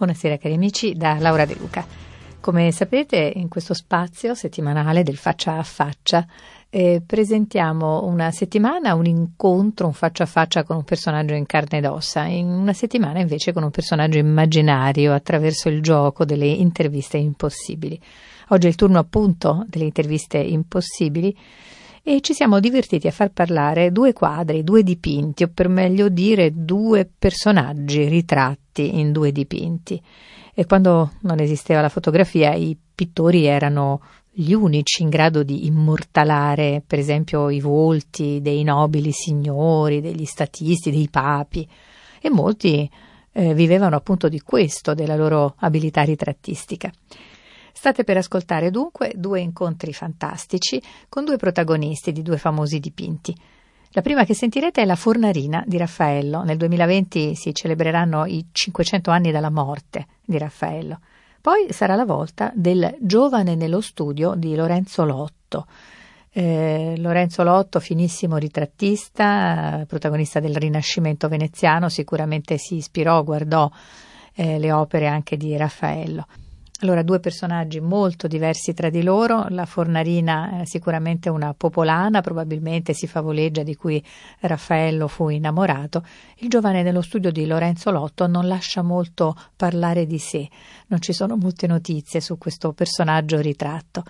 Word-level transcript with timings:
Buonasera 0.00 0.38
cari 0.38 0.54
amici 0.54 0.94
da 0.94 1.18
Laura 1.18 1.44
De 1.44 1.54
Luca. 1.56 1.84
Come 2.40 2.72
sapete 2.72 3.32
in 3.36 3.48
questo 3.48 3.74
spazio 3.74 4.34
settimanale 4.34 5.02
del 5.02 5.18
faccia 5.18 5.58
a 5.58 5.62
faccia 5.62 6.26
eh, 6.70 7.02
presentiamo 7.04 8.06
una 8.06 8.30
settimana 8.30 8.94
un 8.94 9.04
incontro, 9.04 9.84
un 9.84 9.92
faccia 9.92 10.22
a 10.22 10.26
faccia 10.26 10.64
con 10.64 10.76
un 10.76 10.84
personaggio 10.84 11.34
in 11.34 11.44
carne 11.44 11.76
ed 11.76 11.84
ossa, 11.84 12.24
in 12.24 12.46
una 12.46 12.72
settimana 12.72 13.20
invece 13.20 13.52
con 13.52 13.62
un 13.62 13.70
personaggio 13.70 14.16
immaginario 14.16 15.12
attraverso 15.12 15.68
il 15.68 15.82
gioco 15.82 16.24
delle 16.24 16.46
interviste 16.46 17.18
impossibili. 17.18 18.00
Oggi 18.48 18.68
è 18.68 18.70
il 18.70 18.76
turno 18.76 19.00
appunto 19.00 19.66
delle 19.68 19.84
interviste 19.84 20.38
impossibili 20.38 21.36
e 22.10 22.20
ci 22.22 22.34
siamo 22.34 22.58
divertiti 22.58 23.06
a 23.06 23.12
far 23.12 23.30
parlare 23.30 23.92
due 23.92 24.12
quadri, 24.12 24.64
due 24.64 24.82
dipinti, 24.82 25.44
o 25.44 25.50
per 25.54 25.68
meglio 25.68 26.08
dire 26.08 26.50
due 26.52 27.08
personaggi 27.08 28.08
ritratti 28.08 28.98
in 28.98 29.12
due 29.12 29.30
dipinti. 29.30 30.02
E 30.52 30.66
quando 30.66 31.12
non 31.20 31.38
esisteva 31.38 31.80
la 31.80 31.88
fotografia, 31.88 32.52
i 32.52 32.76
pittori 32.92 33.46
erano 33.46 34.00
gli 34.28 34.52
unici 34.52 35.02
in 35.02 35.08
grado 35.08 35.44
di 35.44 35.66
immortalare, 35.66 36.82
per 36.84 36.98
esempio, 36.98 37.48
i 37.48 37.60
volti 37.60 38.40
dei 38.42 38.64
nobili 38.64 39.12
signori, 39.12 40.00
degli 40.00 40.24
statisti, 40.24 40.90
dei 40.90 41.08
papi, 41.08 41.64
e 42.20 42.28
molti 42.28 42.90
eh, 43.30 43.54
vivevano 43.54 43.94
appunto 43.94 44.28
di 44.28 44.40
questo, 44.40 44.94
della 44.94 45.14
loro 45.14 45.54
abilità 45.58 46.02
ritrattistica. 46.02 46.90
State 47.80 48.04
per 48.04 48.18
ascoltare 48.18 48.70
dunque 48.70 49.14
due 49.16 49.40
incontri 49.40 49.94
fantastici 49.94 50.82
con 51.08 51.24
due 51.24 51.38
protagonisti 51.38 52.12
di 52.12 52.20
due 52.20 52.36
famosi 52.36 52.78
dipinti. 52.78 53.34
La 53.92 54.02
prima 54.02 54.26
che 54.26 54.34
sentirete 54.34 54.82
è 54.82 54.84
La 54.84 54.96
Fornarina 54.96 55.64
di 55.66 55.78
Raffaello. 55.78 56.42
Nel 56.42 56.58
2020 56.58 57.34
si 57.34 57.54
celebreranno 57.54 58.26
i 58.26 58.48
500 58.52 59.10
anni 59.10 59.30
dalla 59.30 59.48
morte 59.48 60.08
di 60.22 60.36
Raffaello. 60.36 61.00
Poi 61.40 61.72
sarà 61.72 61.94
la 61.94 62.04
volta 62.04 62.52
del 62.54 62.98
Giovane 63.00 63.54
nello 63.54 63.80
studio 63.80 64.34
di 64.36 64.54
Lorenzo 64.54 65.06
Lotto. 65.06 65.66
Eh, 66.32 66.96
Lorenzo 66.98 67.42
Lotto, 67.44 67.80
finissimo 67.80 68.36
ritrattista, 68.36 69.86
protagonista 69.88 70.38
del 70.38 70.54
Rinascimento 70.54 71.28
veneziano, 71.28 71.88
sicuramente 71.88 72.58
si 72.58 72.74
ispirò, 72.74 73.24
guardò 73.24 73.70
eh, 74.34 74.58
le 74.58 74.70
opere 74.70 75.06
anche 75.06 75.38
di 75.38 75.56
Raffaello. 75.56 76.26
Allora, 76.82 77.02
due 77.02 77.20
personaggi 77.20 77.78
molto 77.78 78.26
diversi 78.26 78.72
tra 78.72 78.88
di 78.88 79.02
loro. 79.02 79.44
La 79.50 79.66
Fornarina 79.66 80.62
è 80.62 80.64
sicuramente 80.64 81.28
una 81.28 81.52
popolana, 81.52 82.22
probabilmente 82.22 82.94
si 82.94 83.06
favoleggia 83.06 83.62
di 83.62 83.76
cui 83.76 84.02
Raffaello 84.40 85.06
fu 85.06 85.28
innamorato. 85.28 86.02
Il 86.36 86.48
giovane 86.48 86.82
nello 86.82 87.02
studio 87.02 87.30
di 87.30 87.44
Lorenzo 87.44 87.90
Lotto 87.90 88.26
non 88.26 88.48
lascia 88.48 88.80
molto 88.80 89.36
parlare 89.56 90.06
di 90.06 90.18
sé. 90.18 90.48
Non 90.86 91.02
ci 91.02 91.12
sono 91.12 91.36
molte 91.36 91.66
notizie 91.66 92.22
su 92.22 92.38
questo 92.38 92.72
personaggio 92.72 93.40
ritratto. 93.40 94.02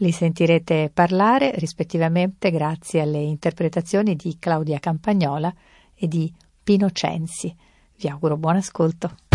Li 0.00 0.12
sentirete 0.12 0.90
parlare 0.92 1.52
rispettivamente 1.54 2.50
grazie 2.50 3.00
alle 3.00 3.20
interpretazioni 3.20 4.14
di 4.16 4.36
Claudia 4.38 4.78
Campagnola 4.78 5.52
e 5.94 6.06
di 6.06 6.30
Pino 6.62 6.90
Censi. 6.90 7.56
Vi 7.96 8.06
auguro 8.06 8.36
buon 8.36 8.56
ascolto. 8.56 9.27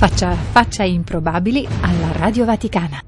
Faccia 0.00 0.32
faccia 0.32 0.82
improbabili 0.82 1.68
alla 1.82 2.12
Radio 2.12 2.46
Vaticana. 2.46 3.02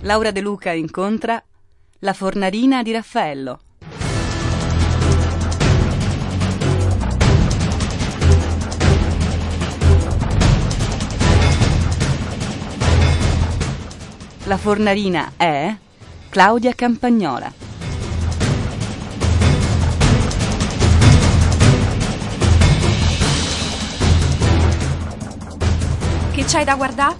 Laura 0.00 0.32
De 0.32 0.40
Luca 0.40 0.72
incontra 0.72 1.40
la 2.00 2.12
fornarina 2.12 2.82
di 2.82 2.90
Raffaello. 2.90 3.60
La 14.46 14.56
fornarina 14.56 15.32
è 15.36 15.74
Claudia 16.28 16.72
Campagnola. 16.72 17.52
Che 26.30 26.44
c'hai 26.44 26.64
da 26.64 26.76
guardare? 26.76 27.16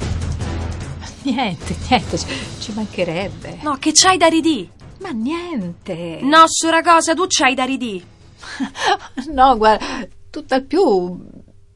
Niente, 1.23 1.77
niente, 1.89 2.17
ci, 2.61 2.73
mancherebbe. 2.73 3.59
No, 3.63 3.77
che 3.79 3.91
c'hai 3.93 4.19
da 4.19 4.29
ridì? 4.29 4.71
Ma 5.01 5.11
niente. 5.11 6.21
No, 6.23 6.45
sora 6.47 6.81
cosa, 6.81 7.13
tu 7.13 7.27
c'hai 7.27 7.57
da 7.57 7.65
ridì. 7.65 8.05
No, 9.33 9.57
guarda, 9.57 10.07
tutt'al 10.31 10.63
più 10.63 11.27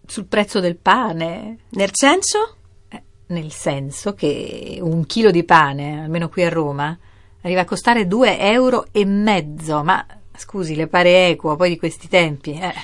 sul 0.06 0.26
prezzo 0.26 0.60
del 0.60 0.76
pane. 0.76 1.58
Nel 1.70 1.90
senso? 1.92 2.58
Nel 3.30 3.52
senso 3.52 4.14
che 4.14 4.78
un 4.80 5.06
chilo 5.06 5.30
di 5.30 5.44
pane, 5.44 6.02
almeno 6.02 6.28
qui 6.28 6.42
a 6.44 6.48
Roma, 6.48 6.98
arriva 7.42 7.60
a 7.60 7.64
costare 7.64 8.08
due 8.08 8.38
euro 8.40 8.86
e 8.90 9.04
mezzo. 9.04 9.84
Ma 9.84 10.04
scusi, 10.36 10.74
le 10.74 10.88
pare 10.88 11.28
equo 11.28 11.54
poi 11.54 11.68
di 11.68 11.78
questi 11.78 12.08
tempi? 12.08 12.58
Eh. 12.58 12.74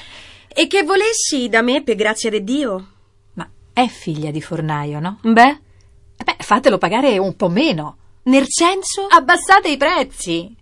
E 0.46 0.68
che 0.68 0.84
volessi 0.84 1.48
da 1.48 1.62
me, 1.62 1.82
per 1.82 1.96
grazia 1.96 2.30
di 2.30 2.44
Dio? 2.44 2.86
Ma 3.34 3.48
è 3.72 3.88
figlia 3.88 4.30
di 4.30 4.40
fornaio, 4.40 5.00
no? 5.00 5.18
Beh, 5.22 5.58
Eh 6.16 6.24
Beh, 6.24 6.36
fatelo 6.38 6.78
pagare 6.78 7.18
un 7.18 7.34
po' 7.34 7.48
meno. 7.48 7.96
nel 8.22 8.46
senso? 8.46 9.06
Abbassate 9.10 9.68
i 9.68 9.76
prezzi. 9.76 10.54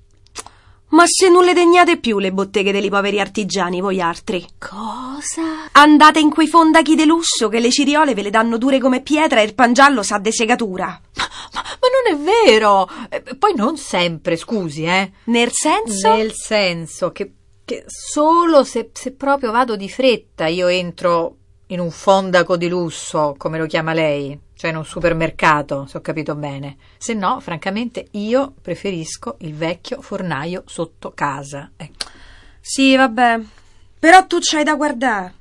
Ma 0.95 1.07
se 1.07 1.29
non 1.29 1.45
le 1.45 1.55
degnate 1.55 1.99
più 1.99 2.21
le 2.21 2.31
botteghe 2.31 2.71
dei 2.71 2.89
poveri 2.89 3.19
artigiani, 3.19 3.81
voi 3.81 4.01
altri. 4.01 4.47
Cosa? 4.59 5.69
Andate 5.73 6.21
in 6.21 6.31
quei 6.31 6.47
fondachi 6.47 6.95
de 6.95 7.05
lusso 7.05 7.49
che 7.49 7.59
le 7.59 7.73
ciriole 7.73 8.15
ve 8.15 8.23
le 8.23 8.31
danno 8.31 8.59
dure 8.59 8.79
come 8.79 9.03
pietra 9.03 9.41
e 9.41 9.45
il 9.45 9.55
pangiallo 9.55 10.05
sa 10.05 10.19
de 10.19 10.33
segatura. 10.33 10.87
Ma, 10.87 11.63
ma 11.65 11.89
non 12.13 12.15
è 12.15 12.47
vero! 12.47 12.89
Eh, 13.09 13.23
Poi 13.37 13.55
non 13.57 13.77
sempre, 13.77 14.37
scusi, 14.37 14.85
eh. 14.85 15.11
Nel 15.25 15.51
senso? 15.53 16.15
Nel 16.15 16.33
senso 16.33 17.11
che, 17.11 17.33
che 17.65 17.85
solo 17.89 18.63
se, 18.63 18.91
se 18.93 19.11
proprio 19.11 19.51
vado 19.51 19.75
di 19.75 19.89
fretta 19.89 20.47
io 20.47 20.69
entro 20.69 21.37
in 21.69 21.81
un 21.81 21.91
fondaco 21.91 22.57
di 22.57 22.69
lusso, 22.69 23.35
come 23.37 23.59
lo 23.59 23.67
chiama 23.67 23.95
lei, 23.95 24.39
cioè 24.65 24.73
in 24.73 24.79
un 24.79 24.87
supermercato, 24.87 25.85
se 25.85 25.99
ho 25.99 26.01
capito 26.01 26.35
bene. 26.35 26.79
Se 26.97 27.13
no, 27.13 27.39
francamente, 27.41 28.07
io 28.13 28.55
preferisco 28.63 29.37
il 29.41 29.55
vecchio 29.55 30.01
fornaio 30.01 30.63
sotto 30.65 31.13
casa. 31.13 31.71
Ecco. 31.77 32.07
Sì, 32.61 32.97
vabbè. 32.97 33.41
Però 33.99 34.27
tu 34.27 34.39
c'hai 34.41 34.65
da 34.65 34.75
guardare. 34.75 35.35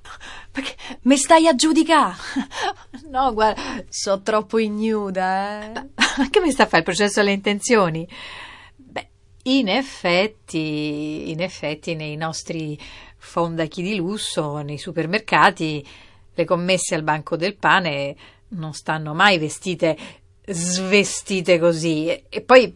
Perché? 0.51 0.75
Me 1.03 1.15
stai 1.15 1.47
a 1.47 1.55
giudicare. 1.55 2.15
No, 3.13 3.31
guarda, 3.31 3.61
So 3.89 4.21
troppo 4.23 4.57
ignuda, 4.57 5.61
eh. 5.63 5.71
Ma 6.17 6.29
che 6.29 6.39
mi 6.41 6.51
sta 6.51 6.63
a 6.63 6.65
fare 6.65 6.79
il 6.79 6.83
processo 6.83 7.19
alle 7.19 7.31
intenzioni? 7.31 8.07
Beh, 8.75 9.07
in 9.43 9.69
effetti, 9.69 11.29
in 11.29 11.41
effetti 11.41 11.93
nei 11.93 12.15
nostri 12.15 12.77
fondachi 13.17 13.83
di 13.83 13.95
lusso, 13.95 14.57
nei 14.61 14.79
supermercati, 14.79 15.87
le 16.33 16.45
commesse 16.45 16.95
al 16.95 17.03
banco 17.03 17.35
del 17.35 17.55
pane 17.55 18.15
non 18.53 18.73
stanno 18.73 19.13
mai 19.13 19.37
vestite 19.37 19.97
svestite 20.45 21.59
così. 21.59 22.07
E, 22.07 22.25
e 22.29 22.41
poi, 22.41 22.75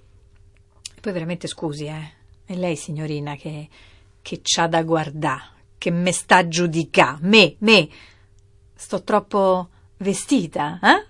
poi 1.01 1.13
veramente 1.13 1.47
scusi, 1.47 1.85
eh. 1.85 2.15
È 2.45 2.55
lei, 2.55 2.75
signorina, 2.75 3.35
che, 3.35 3.67
che 4.21 4.39
c'ha 4.41 4.67
da 4.67 4.83
guardare, 4.83 5.49
che 5.77 5.91
me 5.91 6.11
sta 6.11 6.37
a 6.37 6.47
giudicare. 6.47 7.17
Me, 7.21 7.55
me. 7.59 7.89
Sto 8.73 9.03
troppo 9.03 9.69
vestita, 9.97 10.79
eh? 10.81 11.05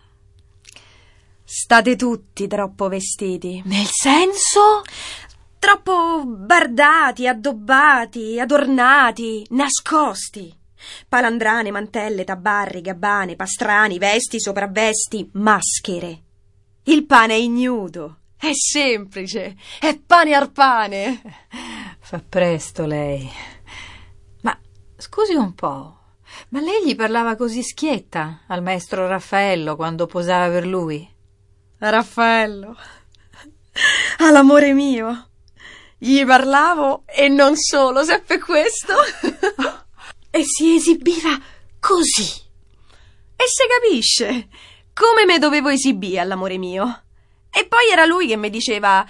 State 1.43 1.95
tutti 1.95 2.47
troppo 2.47 2.87
vestiti. 2.87 3.61
Nel 3.65 3.85
senso? 3.85 4.81
Troppo 5.59 6.25
bardati, 6.25 7.27
addobbati, 7.27 8.39
adornati, 8.39 9.45
nascosti. 9.49 10.56
Palandrane, 11.07 11.71
mantelle, 11.71 12.23
tabarri, 12.23 12.81
gabbane, 12.81 13.35
pastrani, 13.35 13.97
vesti, 13.97 14.39
sopravvesti, 14.39 15.29
maschere. 15.33 16.21
Il 16.83 17.05
pane 17.05 17.33
è 17.33 17.37
ignudo, 17.37 18.17
è 18.37 18.51
semplice, 18.53 19.55
è 19.79 19.97
pane 19.97 20.33
ar 20.33 20.51
pane. 20.51 21.21
Fa 21.99 22.23
presto 22.27 22.85
lei. 22.85 23.29
Ma 24.41 24.57
scusi 24.95 25.33
un 25.33 25.53
po', 25.53 25.97
ma 26.49 26.61
lei 26.61 26.85
gli 26.85 26.95
parlava 26.95 27.35
così 27.35 27.63
schietta 27.63 28.43
al 28.47 28.61
maestro 28.61 29.07
Raffaello 29.07 29.75
quando 29.75 30.05
posava 30.05 30.49
per 30.49 30.65
lui? 30.65 31.05
Raffaello, 31.79 32.75
all'amore 34.19 34.73
mio. 34.73 35.29
Gli 35.97 36.23
parlavo 36.25 37.03
e 37.05 37.27
non 37.27 37.55
solo, 37.55 38.03
seppe 38.03 38.39
questo. 38.39 38.93
e 40.29 40.43
si 40.43 40.75
esibiva 40.75 41.39
così. 41.79 42.45
E 43.35 43.43
se 43.47 43.65
capisce 43.67 44.47
come 44.93 45.25
me 45.25 45.37
dovevo 45.37 45.69
esibire 45.69 46.19
all'amore 46.19 46.57
mio. 46.57 47.03
E 47.51 47.67
poi 47.67 47.89
era 47.91 48.05
lui 48.05 48.27
che 48.27 48.35
mi 48.35 48.49
diceva 48.49 49.07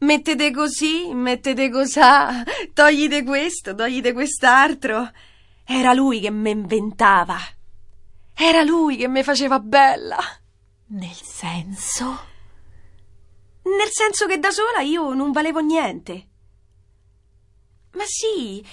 mettete 0.00 0.50
così, 0.50 1.12
mettete 1.14 1.70
cosà, 1.70 2.44
toglite 2.74 3.24
questo, 3.24 3.74
toglite 3.74 4.12
quest'altro. 4.12 5.10
Era 5.64 5.92
lui 5.92 6.20
che 6.20 6.30
mi 6.30 6.50
inventava. 6.50 7.38
Era 8.34 8.62
lui 8.62 8.96
che 8.96 9.08
mi 9.08 9.22
faceva 9.22 9.58
bella. 9.60 10.18
Nel 10.88 11.14
senso? 11.22 12.28
Nel 13.62 13.90
senso 13.90 14.26
che 14.26 14.38
da 14.38 14.50
sola 14.50 14.80
io 14.80 15.14
non 15.14 15.30
valevo 15.30 15.60
niente. 15.60 16.29
Ma 17.92 18.04
sì, 18.06 18.64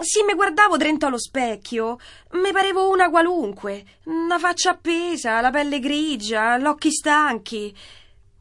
sì, 0.00 0.22
mi 0.22 0.34
guardavo 0.34 0.76
dentro 0.76 1.08
allo 1.08 1.18
specchio. 1.18 1.98
Mi 2.32 2.52
parevo 2.52 2.88
una 2.90 3.10
qualunque. 3.10 3.84
Una 4.04 4.38
faccia 4.38 4.70
appesa, 4.70 5.40
la 5.40 5.50
pelle 5.50 5.80
grigia, 5.80 6.58
gli 6.58 6.64
occhi 6.64 6.92
stanchi. 6.92 7.76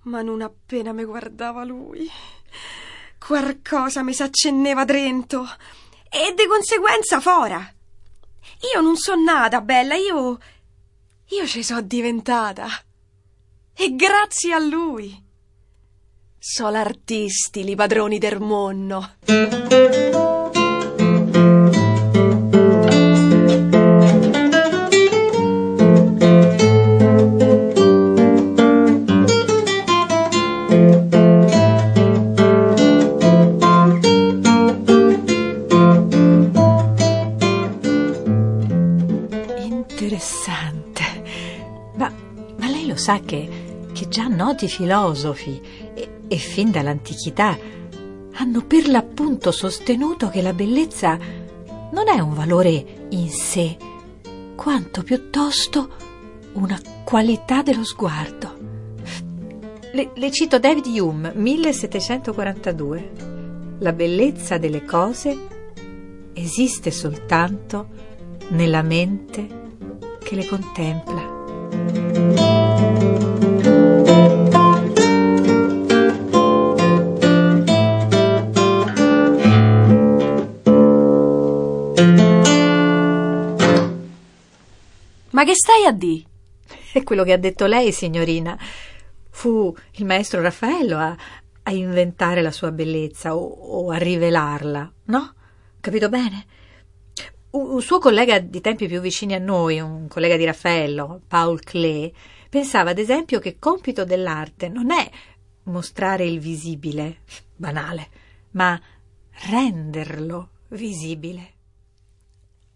Ma 0.03 0.21
non 0.21 0.41
appena 0.41 0.93
mi 0.93 1.03
guardava 1.03 1.63
lui, 1.63 2.09
qualcosa 3.19 4.03
mi 4.03 4.13
s'accenneva 4.13 4.85
dentro. 4.85 5.45
E 6.09 6.33
di 6.35 6.45
conseguenza 6.47 7.19
fora. 7.19 7.73
Io 8.73 8.81
non 8.81 8.97
so 8.97 9.15
nata, 9.15 9.61
bella, 9.61 9.95
io. 9.95 10.37
Io 11.29 11.47
ci 11.47 11.63
so 11.63 11.81
diventata. 11.81 12.67
E 13.73 13.95
grazie 13.95 14.53
a 14.53 14.59
lui. 14.59 15.29
So 16.43 16.69
l'artisti, 16.69 17.63
li 17.63 17.75
padroni 17.75 18.17
del 18.17 18.39
monno. 18.39 19.11
Interessante. 39.57 41.03
Ma, 41.97 42.11
ma 42.57 42.67
lei 42.67 42.87
lo 42.87 42.95
sa 42.95 43.19
che, 43.19 43.87
che 43.93 44.07
già 44.07 44.25
noti 44.27 44.67
filosofi 44.67 45.80
e, 46.31 46.37
fin 46.37 46.71
dall'antichità 46.71 47.57
hanno 48.35 48.65
per 48.65 48.87
l'appunto 48.87 49.51
sostenuto 49.51 50.29
che 50.29 50.41
la 50.41 50.53
bellezza 50.53 51.19
non 51.91 52.07
è 52.07 52.21
un 52.21 52.33
valore 52.33 53.07
in 53.09 53.29
sé, 53.29 53.75
quanto 54.55 55.03
piuttosto 55.03 55.89
una 56.53 56.79
qualità 57.03 57.63
dello 57.63 57.83
sguardo. 57.83 58.59
Le, 59.91 60.11
le 60.13 60.31
cito 60.31 60.57
David 60.57 60.85
Hume, 60.85 61.33
1742. 61.35 63.11
La 63.79 63.91
bellezza 63.91 64.57
delle 64.57 64.85
cose 64.85 65.37
esiste 66.31 66.91
soltanto 66.91 67.89
nella 68.51 68.83
mente 68.83 69.49
che 70.23 70.35
le 70.35 70.45
contempla. 70.45 72.40
Ma 85.41 85.47
che 85.47 85.55
stai 85.55 85.85
a 85.85 85.91
di? 85.91 86.23
È 86.93 87.01
quello 87.01 87.23
che 87.23 87.31
ha 87.31 87.37
detto 87.37 87.65
lei, 87.65 87.91
signorina. 87.91 88.55
Fu 89.31 89.75
il 89.93 90.05
maestro 90.05 90.39
Raffaello 90.39 90.97
a, 90.97 91.17
a 91.63 91.71
inventare 91.71 92.43
la 92.43 92.51
sua 92.51 92.71
bellezza 92.71 93.35
o, 93.35 93.47
o, 93.47 93.89
a 93.89 93.97
rivelarla, 93.97 94.93
no? 95.05 95.33
Capito 95.79 96.09
bene? 96.09 96.45
Un, 97.49 97.71
un 97.71 97.81
suo 97.81 97.97
collega 97.97 98.37
di 98.37 98.61
tempi 98.61 98.85
più 98.85 99.01
vicini 99.01 99.33
a 99.33 99.39
noi, 99.39 99.79
un 99.79 100.07
collega 100.07 100.37
di 100.37 100.45
Raffaello, 100.45 101.21
Paul 101.27 101.59
Klee, 101.63 102.13
pensava 102.47 102.91
ad 102.91 102.99
esempio 102.99 103.39
che 103.39 103.57
compito 103.57 104.05
dell'arte 104.05 104.69
non 104.69 104.91
è 104.91 105.09
mostrare 105.63 106.23
il 106.23 106.39
visibile, 106.39 107.21
banale, 107.55 108.09
ma 108.51 108.79
renderlo 109.49 110.49
visibile. 110.67 111.53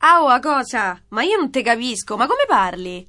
Oh, 0.07 0.39
cosa? 0.39 1.01
Ma 1.09 1.23
io 1.23 1.35
non 1.35 1.49
te 1.49 1.63
capisco, 1.63 2.15
ma 2.15 2.27
come 2.27 2.43
parli? 2.47 3.07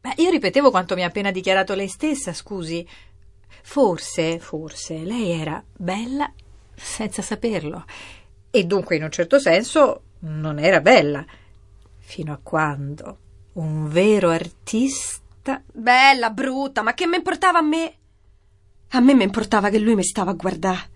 Beh, 0.00 0.14
io 0.16 0.30
ripetevo 0.30 0.72
quanto 0.72 0.96
mi 0.96 1.04
ha 1.04 1.06
appena 1.06 1.30
dichiarato 1.30 1.74
lei 1.74 1.86
stessa, 1.86 2.32
scusi. 2.32 2.84
Forse, 3.62 4.40
forse, 4.40 5.04
lei 5.04 5.30
era 5.30 5.62
bella 5.72 6.30
senza 6.74 7.22
saperlo. 7.22 7.84
E 8.50 8.64
dunque, 8.64 8.96
in 8.96 9.04
un 9.04 9.12
certo 9.12 9.38
senso, 9.38 10.02
non 10.20 10.58
era 10.58 10.80
bella. 10.80 11.24
Fino 11.98 12.32
a 12.32 12.40
quando 12.42 13.18
un 13.52 13.88
vero 13.88 14.30
artista. 14.30 15.62
Bella, 15.72 16.30
brutta, 16.30 16.82
ma 16.82 16.94
che 16.94 17.06
mi 17.06 17.14
importava 17.14 17.58
a 17.58 17.62
me? 17.62 17.94
A 18.88 18.98
me 18.98 19.14
mi 19.14 19.22
importava 19.22 19.68
che 19.70 19.78
lui 19.78 19.94
mi 19.94 20.04
stava 20.04 20.32
a 20.32 20.34
guardare. 20.34 20.90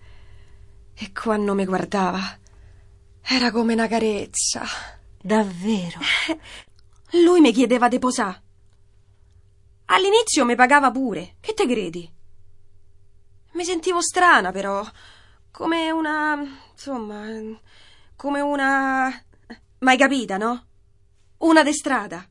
E 0.95 1.13
quando 1.13 1.53
mi 1.53 1.63
guardava, 1.63 2.19
era 3.21 3.51
come 3.51 3.71
una 3.71 3.87
carezza. 3.87 4.98
Davvero? 5.21 5.99
Lui 7.23 7.41
mi 7.41 7.51
chiedeva 7.51 7.87
di 7.87 7.99
posà. 7.99 8.41
All'inizio 9.85 10.45
mi 10.45 10.55
pagava 10.55 10.91
pure. 10.91 11.35
Che 11.41 11.53
te 11.53 11.67
credi? 11.67 12.09
Mi 13.53 13.63
sentivo 13.65 14.01
strana, 14.01 14.51
però. 14.51 14.85
Come 15.51 15.91
una. 15.91 16.39
insomma. 16.71 17.25
come 18.15 18.39
una. 18.39 19.23
Mai 19.79 19.97
capita, 19.97 20.37
no? 20.37 20.65
Una 21.39 21.63
de 21.63 21.73
strada. 21.73 22.25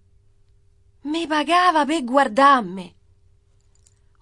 Mi 1.02 1.26
pagava 1.26 1.84
per 1.84 2.04
guardarmi. 2.04 2.96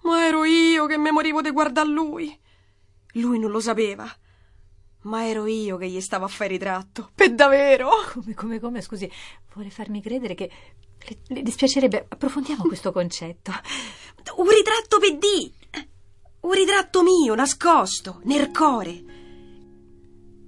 Ma 0.01 0.25
ero 0.25 0.43
io 0.43 0.85
che 0.87 0.97
mi 0.97 1.11
morivo 1.11 1.41
di 1.41 1.51
guardare 1.51 1.89
lui. 1.89 2.37
Lui 3.13 3.39
non 3.39 3.51
lo 3.51 3.59
sapeva. 3.59 4.09
Ma 5.07 5.25
ero 5.25 5.45
io 5.45 5.77
che 5.77 5.87
gli 5.87 6.01
stavo 6.01 6.25
a 6.25 6.27
fare 6.27 6.49
ritratto. 6.49 7.09
Per 7.15 7.33
davvero? 7.33 7.89
Come, 8.11 8.33
come, 8.33 8.59
come? 8.59 8.81
Scusi, 8.81 9.09
vuole 9.53 9.69
farmi 9.69 10.01
credere 10.01 10.35
che 10.35 10.51
le, 10.97 11.17
le 11.27 11.41
dispiacerebbe. 11.43 12.07
Approfondiamo 12.09 12.63
questo 12.67 12.91
concetto. 12.91 13.51
Un 14.35 14.49
ritratto 14.49 14.99
per 14.99 15.17
di. 15.17 15.53
Un 16.41 16.51
ritratto 16.51 17.03
mio, 17.03 17.35
nascosto, 17.35 18.19
nel 18.23 18.51
core. 18.51 19.03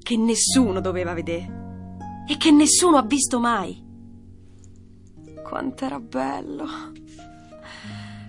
Che 0.04 0.18
nessuno 0.18 0.82
doveva 0.82 1.14
vedere. 1.14 2.26
E 2.28 2.36
che 2.36 2.52
nessuno 2.52 2.98
ha 2.98 3.04
visto 3.04 3.40
mai. 3.40 3.82
Quant'era 5.42 6.00
bello. 6.02 6.68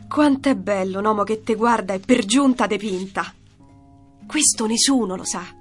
Quanto 0.08 0.48
è 0.48 0.54
bello 0.54 1.00
un 1.00 1.06
uomo 1.06 1.24
che 1.24 1.42
te 1.42 1.56
guarda 1.56 1.92
e 1.92 1.98
per 1.98 2.24
giunta 2.24 2.68
te 2.68 2.76
pinta. 2.76 3.34
Questo 4.26 4.66
nessuno 4.66 5.16
lo 5.16 5.24
sa. 5.24 5.58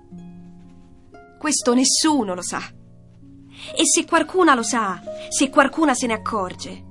Questo 1.40 1.74
nessuno 1.74 2.36
lo 2.36 2.42
sa. 2.42 2.60
E 2.60 3.84
se 3.86 4.06
qualcuna 4.06 4.56
lo 4.56 4.62
sa, 4.62 5.02
se 5.30 5.50
qualcuna 5.50 5.94
se 5.94 6.06
ne 6.06 6.14
accorge, 6.14 6.84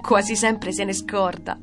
quasi 0.00 0.34
sempre 0.34 0.72
se 0.72 0.84
ne 0.84 0.94
scorda. 0.94 1.60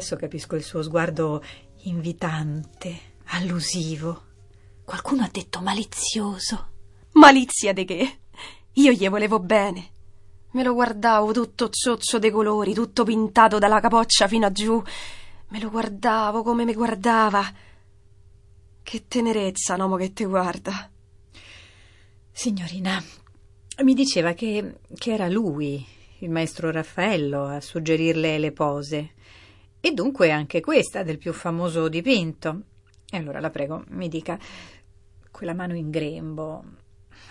Adesso 0.00 0.16
capisco 0.16 0.56
il 0.56 0.62
suo 0.62 0.82
sguardo 0.82 1.44
invitante, 1.82 3.18
allusivo. 3.32 4.22
Qualcuno 4.82 5.24
ha 5.24 5.28
detto 5.30 5.60
malizioso. 5.60 6.68
Malizia 7.12 7.74
di 7.74 7.84
che? 7.84 8.20
Io 8.72 8.92
gli 8.92 9.06
volevo 9.10 9.40
bene. 9.40 9.90
Me 10.52 10.62
lo 10.62 10.72
guardavo 10.72 11.32
tutto 11.32 11.68
zozzo 11.70 12.18
dei 12.18 12.30
colori, 12.30 12.72
tutto 12.72 13.04
pintato 13.04 13.58
dalla 13.58 13.78
capoccia 13.78 14.26
fino 14.26 14.46
a 14.46 14.52
giù. 14.52 14.82
Me 15.48 15.60
lo 15.60 15.68
guardavo 15.68 16.42
come 16.42 16.64
mi 16.64 16.72
guardava. 16.72 17.44
Che 18.82 19.04
tenerezza, 19.06 19.74
un 19.74 19.80
uomo 19.80 19.96
che 19.96 20.14
ti 20.14 20.24
guarda. 20.24 20.90
Signorina, 22.32 23.04
mi 23.82 23.92
diceva 23.92 24.32
che, 24.32 24.78
che 24.94 25.12
era 25.12 25.28
lui, 25.28 25.86
il 26.20 26.30
maestro 26.30 26.70
Raffaello, 26.70 27.44
a 27.44 27.60
suggerirle 27.60 28.38
le 28.38 28.52
pose. 28.52 29.12
E 29.80 29.92
dunque 29.92 30.30
anche 30.30 30.60
questa 30.60 31.02
del 31.02 31.18
più 31.18 31.32
famoso 31.32 31.88
dipinto. 31.88 32.62
E 33.10 33.16
allora 33.16 33.40
la 33.40 33.50
prego, 33.50 33.84
mi 33.88 34.08
dica, 34.08 34.38
quella 35.30 35.54
mano 35.54 35.74
in 35.74 35.90
grembo, 35.90 36.62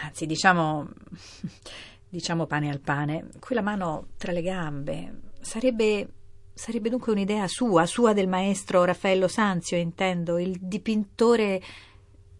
anzi 0.01 0.25
diciamo, 0.25 0.87
diciamo 2.09 2.47
pane 2.47 2.69
al 2.69 2.79
pane, 2.79 3.29
quella 3.39 3.61
mano 3.61 4.07
tra 4.17 4.31
le 4.31 4.41
gambe, 4.41 5.21
sarebbe, 5.39 6.07
sarebbe 6.53 6.89
dunque 6.89 7.11
un'idea 7.11 7.47
sua, 7.47 7.85
sua 7.85 8.13
del 8.13 8.27
maestro 8.27 8.83
Raffaello 8.83 9.27
Sanzio, 9.27 9.77
intendo, 9.77 10.39
il 10.39 10.57
dipintore 10.59 11.61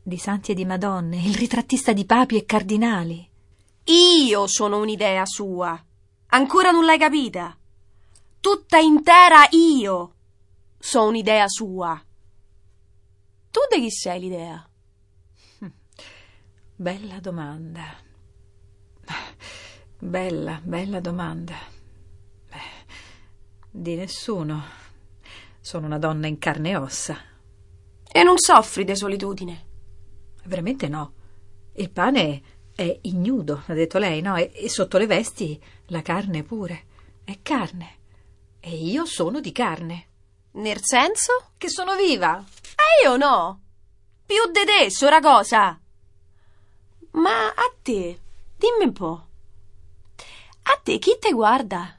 di 0.01 0.17
santi 0.17 0.51
e 0.51 0.55
di 0.55 0.65
madonne, 0.65 1.17
il 1.17 1.35
ritrattista 1.35 1.93
di 1.93 2.05
papi 2.05 2.35
e 2.35 2.45
cardinali. 2.45 3.29
Io 3.85 4.47
sono 4.47 4.79
un'idea 4.79 5.25
sua. 5.25 5.81
Ancora 6.31 6.71
non 6.71 6.85
l'hai 6.85 6.97
capita? 6.97 7.58
Tutta 8.41 8.77
intera 8.77 9.47
io 9.51 10.15
sono 10.79 11.09
un'idea 11.09 11.47
sua. 11.47 12.01
Tu 13.51 13.59
di 13.69 13.81
chi 13.81 13.91
sei 13.91 14.19
l'idea? 14.21 14.69
Bella 16.75 17.19
domanda. 17.19 17.83
Bella, 20.01 20.61
bella 20.63 21.01
domanda. 21.01 21.57
Di 23.69 23.95
nessuno. 23.95 24.63
Sono 25.59 25.87
una 25.87 25.99
donna 25.99 26.27
in 26.27 26.37
carne 26.39 26.69
e 26.69 26.75
ossa. 26.77 27.17
E 28.09 28.23
non 28.23 28.37
soffri 28.37 28.85
di 28.85 28.95
solitudine? 28.95 29.65
Veramente 30.45 30.87
no. 30.87 31.13
Il 31.73 31.91
pane 31.91 32.41
è 32.73 32.99
ignudo, 33.01 33.63
ha 33.65 33.73
detto 33.73 33.97
lei, 33.97 34.21
no? 34.21 34.37
E, 34.37 34.49
e 34.53 34.69
sotto 34.69 34.97
le 34.97 35.05
vesti 35.05 35.61
la 35.87 36.01
carne 36.01 36.43
pure. 36.43 36.85
È 37.25 37.37
carne. 37.41 37.98
E 38.59 38.75
io 38.75 39.05
sono 39.05 39.39
di 39.39 39.51
carne. 39.51 40.07
Nel 40.51 40.79
senso? 40.81 41.51
Che 41.57 41.69
sono 41.69 41.95
viva. 41.95 42.37
E 42.39 43.03
io 43.03 43.15
no. 43.15 43.61
Più 44.25 44.51
di 44.51 44.65
te, 44.65 44.89
sora 44.91 45.19
cosa. 45.19 45.79
Ma 47.11 47.47
a 47.47 47.73
te, 47.81 48.19
dimmi 48.57 48.83
un 48.83 48.93
po'. 48.93 49.27
A 50.63 50.79
te 50.83 50.99
chi 50.99 51.17
te 51.19 51.31
guarda? 51.31 51.97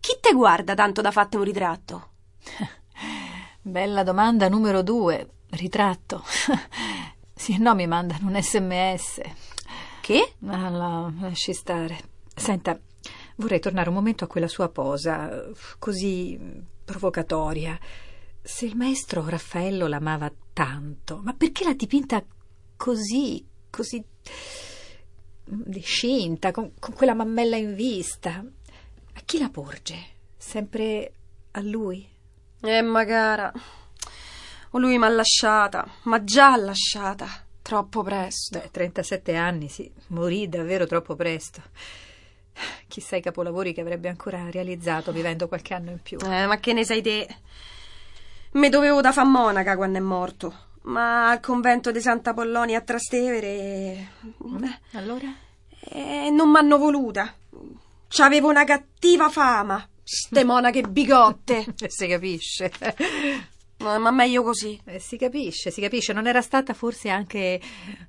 Chi 0.00 0.18
te 0.20 0.32
guarda 0.32 0.74
tanto 0.74 1.00
da 1.00 1.10
fatte 1.10 1.36
un 1.36 1.44
ritratto? 1.44 2.10
Bella 3.60 4.02
domanda 4.02 4.48
numero 4.48 4.82
due. 4.82 5.28
Ritratto. 5.50 6.22
sì, 7.34 7.58
no, 7.58 7.74
mi 7.74 7.86
mandano 7.86 8.28
un 8.28 8.40
sms. 8.40 9.20
Che? 10.00 10.34
Ma 10.38 10.68
no, 10.68 11.14
lasci 11.20 11.52
stare. 11.52 11.98
Senta, 12.34 12.78
vorrei 13.36 13.60
tornare 13.60 13.88
un 13.88 13.94
momento 13.94 14.24
a 14.24 14.28
quella 14.28 14.48
sua 14.48 14.68
posa, 14.68 15.50
così 15.78 16.38
provocatoria. 16.84 17.78
Se 18.42 18.66
il 18.66 18.76
maestro 18.76 19.26
Raffaello 19.26 19.86
l'amava 19.86 20.32
tanto, 20.52 21.20
ma 21.22 21.32
perché 21.32 21.64
l'ha 21.64 21.74
dipinta 21.74 22.24
così, 22.76 23.46
così 23.70 24.04
discinta, 25.44 26.50
con, 26.50 26.72
con 26.78 26.94
quella 26.94 27.14
mammella 27.14 27.56
in 27.56 27.74
vista? 27.74 28.44
A 29.14 29.20
chi 29.24 29.38
la 29.38 29.48
porge? 29.48 30.12
Sempre 30.36 31.12
a 31.52 31.60
lui? 31.60 32.06
Eh, 32.60 32.82
magara. 32.82 33.52
O 34.70 34.78
lui 34.78 34.98
m'ha 34.98 35.08
lasciata, 35.08 35.86
ma 36.04 36.22
già 36.24 36.56
lasciata. 36.56 37.26
Troppo 37.62 38.02
presto. 38.02 38.58
Beh, 38.58 38.70
37 38.70 39.34
anni, 39.36 39.68
sì, 39.68 39.90
morì 40.08 40.48
davvero 40.48 40.86
troppo 40.86 41.14
presto. 41.14 41.62
Chissà 42.88 43.16
i 43.16 43.22
capolavori 43.22 43.72
che 43.72 43.80
avrebbe 43.80 44.08
ancora 44.08 44.48
realizzato 44.50 45.12
vivendo 45.12 45.48
qualche 45.48 45.74
anno 45.74 45.90
in 45.90 46.00
più. 46.02 46.18
Eh, 46.18 46.46
ma 46.46 46.58
che 46.58 46.72
ne 46.72 46.84
sai 46.84 47.02
te? 47.02 47.28
Me 48.52 48.68
dovevo 48.68 49.00
da 49.00 49.12
fa 49.12 49.24
monaca 49.24 49.76
quando 49.76 49.98
è 49.98 50.00
morto. 50.00 50.54
Ma 50.82 51.30
al 51.30 51.40
convento 51.40 51.90
di 51.90 52.00
Santa 52.00 52.34
Pollonia 52.34 52.78
a 52.78 52.82
Trastevere. 52.82 54.10
Mm, 54.46 54.64
allora? 54.92 55.34
Eh, 55.80 56.30
non 56.30 56.50
m'hanno 56.50 56.78
voluta. 56.78 57.34
C'avevo 58.08 58.48
una 58.48 58.64
cattiva 58.64 59.28
fama. 59.28 59.86
Ste 60.02 60.44
monache 60.44 60.82
bigotte. 60.82 61.64
si 61.88 62.06
capisce. 62.06 62.70
Ma, 63.84 64.10
meglio 64.10 64.42
così. 64.42 64.80
Eh, 64.84 64.98
si 64.98 65.16
capisce, 65.16 65.70
si 65.70 65.80
capisce. 65.80 66.12
Non 66.12 66.26
era 66.26 66.40
stata 66.40 66.72
forse 66.74 67.10
anche 67.10 67.60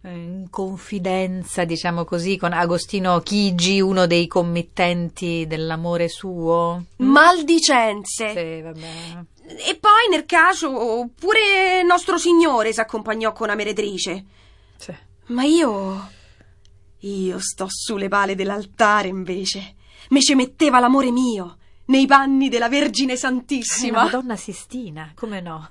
eh, 0.01 0.09
in 0.09 0.47
confidenza, 0.49 1.65
diciamo 1.65 2.05
così, 2.05 2.37
con 2.37 2.53
Agostino 2.53 3.19
Chigi, 3.19 3.81
uno 3.81 4.07
dei 4.07 4.27
committenti 4.27 5.45
dell'amore 5.47 6.07
suo? 6.07 6.85
Maldicenze. 6.97 8.29
Sì, 8.29 8.61
vabbè. 8.61 9.23
E 9.67 9.77
poi, 9.79 10.09
nel 10.09 10.25
caso, 10.25 11.09
pure 11.17 11.83
nostro 11.83 12.17
signore 12.17 12.73
si 12.73 12.79
accompagnò 12.79 13.33
con 13.33 13.47
una 13.47 13.55
meretrice. 13.55 14.25
Sì. 14.77 14.93
Ma 15.27 15.43
io. 15.43 16.09
Io 16.99 17.39
sto 17.39 17.67
sulle 17.69 18.07
pale 18.07 18.35
dell'altare, 18.35 19.09
invece. 19.09 19.75
Me 20.09 20.21
ci 20.21 20.33
metteva 20.35 20.79
l'amore 20.79 21.11
mio 21.11 21.57
nei 21.85 22.05
panni 22.05 22.49
della 22.49 22.69
Vergine 22.69 23.15
Santissima. 23.15 23.97
La 23.97 24.03
Madonna 24.05 24.35
Sistina, 24.35 25.11
come 25.15 25.41
no? 25.41 25.69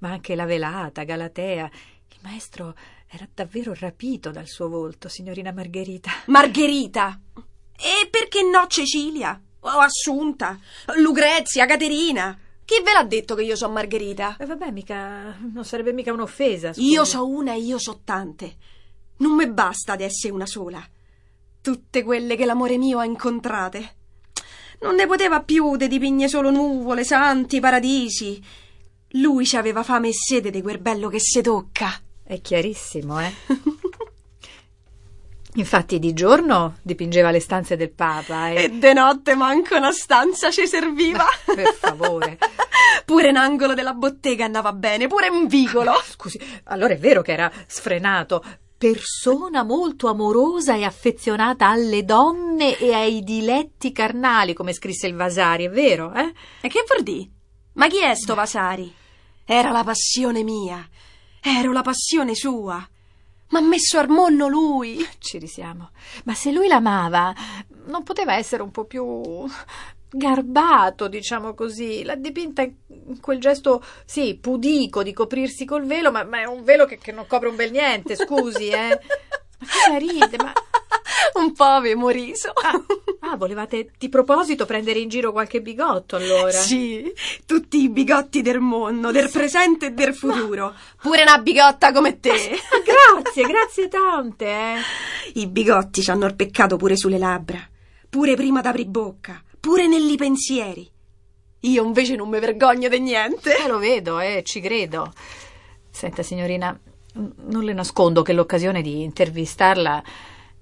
Ma 0.00 0.10
anche 0.10 0.34
la 0.34 0.44
velata, 0.44 1.02
Galatea. 1.04 1.70
Il 2.10 2.18
maestro 2.22 2.74
era 3.08 3.28
davvero 3.32 3.74
rapito 3.78 4.30
dal 4.30 4.46
suo 4.46 4.68
volto, 4.68 5.08
signorina 5.08 5.52
Margherita. 5.52 6.10
Margherita! 6.26 7.20
E 7.76 8.08
perché 8.08 8.42
no 8.42 8.66
Cecilia? 8.68 9.40
O 9.60 9.68
Assunta? 9.68 10.58
Lucrezia, 10.96 11.66
Caterina? 11.66 12.38
Chi 12.64 12.80
ve 12.82 12.92
l'ha 12.92 13.04
detto 13.04 13.34
che 13.34 13.42
io 13.42 13.56
sono 13.56 13.74
Margherita? 13.74 14.36
E 14.38 14.44
eh 14.44 14.46
vabbè, 14.46 14.70
mica. 14.70 15.36
non 15.52 15.64
sarebbe 15.64 15.92
mica 15.92 16.12
un'offesa. 16.12 16.72
Scusi. 16.72 16.88
Io 16.88 17.04
so 17.04 17.26
una 17.26 17.52
e 17.52 17.58
io 17.58 17.78
so 17.78 18.00
tante. 18.04 18.56
Non 19.18 19.34
mi 19.34 19.48
basta 19.48 19.94
di 19.94 20.04
essere 20.04 20.32
una 20.32 20.46
sola. 20.46 20.82
Tutte 21.60 22.02
quelle 22.02 22.34
che 22.34 22.44
l'amore 22.44 22.78
mio 22.78 22.98
ha 22.98 23.04
incontrate. 23.04 23.96
Non 24.82 24.96
ne 24.96 25.06
poteva 25.06 25.42
più 25.42 25.76
de 25.76 25.86
dipigne 25.86 26.28
solo 26.28 26.50
nuvole, 26.50 27.04
santi, 27.04 27.60
paradisi. 27.60 28.42
Lui 29.12 29.46
ci 29.46 29.56
aveva 29.56 29.82
fame 29.82 30.08
e 30.08 30.12
sede 30.12 30.50
di 30.50 30.60
quel 30.60 30.78
bello 30.78 31.08
che 31.08 31.20
se 31.20 31.40
tocca. 31.40 32.00
È 32.24 32.40
chiarissimo, 32.40 33.20
eh? 33.20 33.32
Infatti 35.56 35.98
di 35.98 36.14
giorno 36.14 36.78
dipingeva 36.80 37.30
le 37.30 37.38
stanze 37.38 37.76
del 37.76 37.90
Papa 37.90 38.48
e... 38.48 38.64
E 38.64 38.68
de 38.70 38.92
notte 38.94 39.34
manco 39.34 39.76
una 39.76 39.92
stanza 39.92 40.50
ci 40.50 40.66
serviva. 40.66 41.26
per 41.44 41.74
favore. 41.74 42.38
Pure 43.04 43.28
in 43.28 43.36
angolo 43.36 43.74
della 43.74 43.92
bottega 43.92 44.44
andava 44.44 44.72
bene, 44.72 45.06
pure 45.06 45.28
in 45.28 45.46
vicolo. 45.46 45.92
Scusi, 46.04 46.38
allora 46.64 46.94
è 46.94 46.98
vero 46.98 47.22
che 47.22 47.32
era 47.32 47.50
sfrenato. 47.66 48.42
Persona 48.82 49.62
molto 49.62 50.08
amorosa 50.08 50.74
e 50.74 50.82
affezionata 50.82 51.68
alle 51.68 52.04
donne 52.04 52.76
e 52.76 52.92
ai 52.92 53.22
diletti 53.22 53.92
carnali, 53.92 54.54
come 54.54 54.72
scrisse 54.72 55.06
il 55.06 55.14
Vasari, 55.14 55.66
è 55.66 55.70
vero, 55.70 56.12
eh? 56.12 56.32
E 56.60 56.66
che 56.68 56.82
vuol 56.88 57.04
dire? 57.04 57.30
Ma 57.74 57.86
chi 57.86 58.02
è 58.02 58.12
sto 58.16 58.34
Vasari? 58.34 58.92
Era 59.44 59.70
la 59.70 59.84
passione 59.84 60.42
mia. 60.42 60.84
Ero 61.40 61.70
la 61.70 61.82
passione 61.82 62.34
sua. 62.34 62.84
M'ha 63.50 63.60
messo 63.60 64.00
al 64.00 64.08
monno 64.08 64.48
lui. 64.48 64.98
Ci 65.16 65.38
risiamo. 65.38 65.90
Ma 66.24 66.34
se 66.34 66.50
lui 66.50 66.66
l'amava, 66.66 67.32
non 67.86 68.02
poteva 68.02 68.34
essere 68.34 68.64
un 68.64 68.72
po' 68.72 68.84
più 68.84 69.46
garbato, 70.12 71.08
diciamo 71.08 71.54
così. 71.54 72.04
L'ha 72.04 72.16
dipinta 72.16 72.62
in 72.62 73.20
quel 73.20 73.38
gesto, 73.38 73.82
sì, 74.04 74.38
pudico 74.40 75.02
di 75.02 75.12
coprirsi 75.12 75.64
col 75.64 75.84
velo, 75.84 76.10
ma, 76.10 76.24
ma 76.24 76.40
è 76.40 76.44
un 76.44 76.62
velo 76.62 76.84
che, 76.84 76.98
che, 76.98 77.12
non 77.12 77.26
copre 77.26 77.48
un 77.48 77.56
bel 77.56 77.70
niente, 77.70 78.14
scusi, 78.14 78.68
eh. 78.68 78.98
Ma 79.58 79.66
cosa 79.66 79.96
ride? 79.98 80.36
Ma... 80.38 80.52
Un 81.34 81.52
po' 81.52 81.64
avevo 81.64 82.08
riso. 82.08 82.50
Ah, 82.50 83.30
ah, 83.30 83.36
volevate 83.36 83.90
di 83.96 84.08
proposito 84.08 84.66
prendere 84.66 84.98
in 84.98 85.08
giro 85.08 85.32
qualche 85.32 85.62
bigotto 85.62 86.16
allora? 86.16 86.50
Sì, 86.50 87.10
tutti 87.46 87.80
i 87.80 87.88
bigotti 87.88 88.42
del 88.42 88.60
mondo, 88.60 89.10
del 89.10 89.30
presente 89.30 89.86
e 89.86 89.90
del 89.92 90.14
futuro. 90.14 90.74
Pure 91.00 91.22
una 91.22 91.38
bigotta 91.38 91.92
come 91.92 92.20
te. 92.20 92.30
grazie, 92.84 93.44
grazie 93.44 93.88
tante. 93.88 94.46
Eh. 94.46 94.76
I 95.34 95.46
bigotti 95.46 96.02
ci 96.02 96.10
hanno 96.10 96.26
il 96.26 96.34
peccato 96.34 96.76
pure 96.76 96.96
sulle 96.96 97.18
labbra, 97.18 97.66
pure 98.10 98.34
prima 98.34 98.60
d'apri 98.60 98.84
bocca, 98.84 99.42
pure 99.62 99.86
negli 99.86 100.16
pensieri. 100.16 100.90
Io 101.60 101.84
invece 101.84 102.16
non 102.16 102.28
mi 102.28 102.40
vergogno 102.40 102.88
di 102.88 102.98
niente. 102.98 103.56
Eh, 103.56 103.68
lo 103.68 103.78
vedo, 103.78 104.18
eh, 104.18 104.42
ci 104.44 104.60
credo. 104.60 105.12
Senta, 105.88 106.24
signorina, 106.24 106.76
non 107.12 107.62
le 107.62 107.72
nascondo 107.72 108.22
che 108.22 108.32
l'occasione 108.32 108.82
di 108.82 109.02
intervistarla 109.02 110.02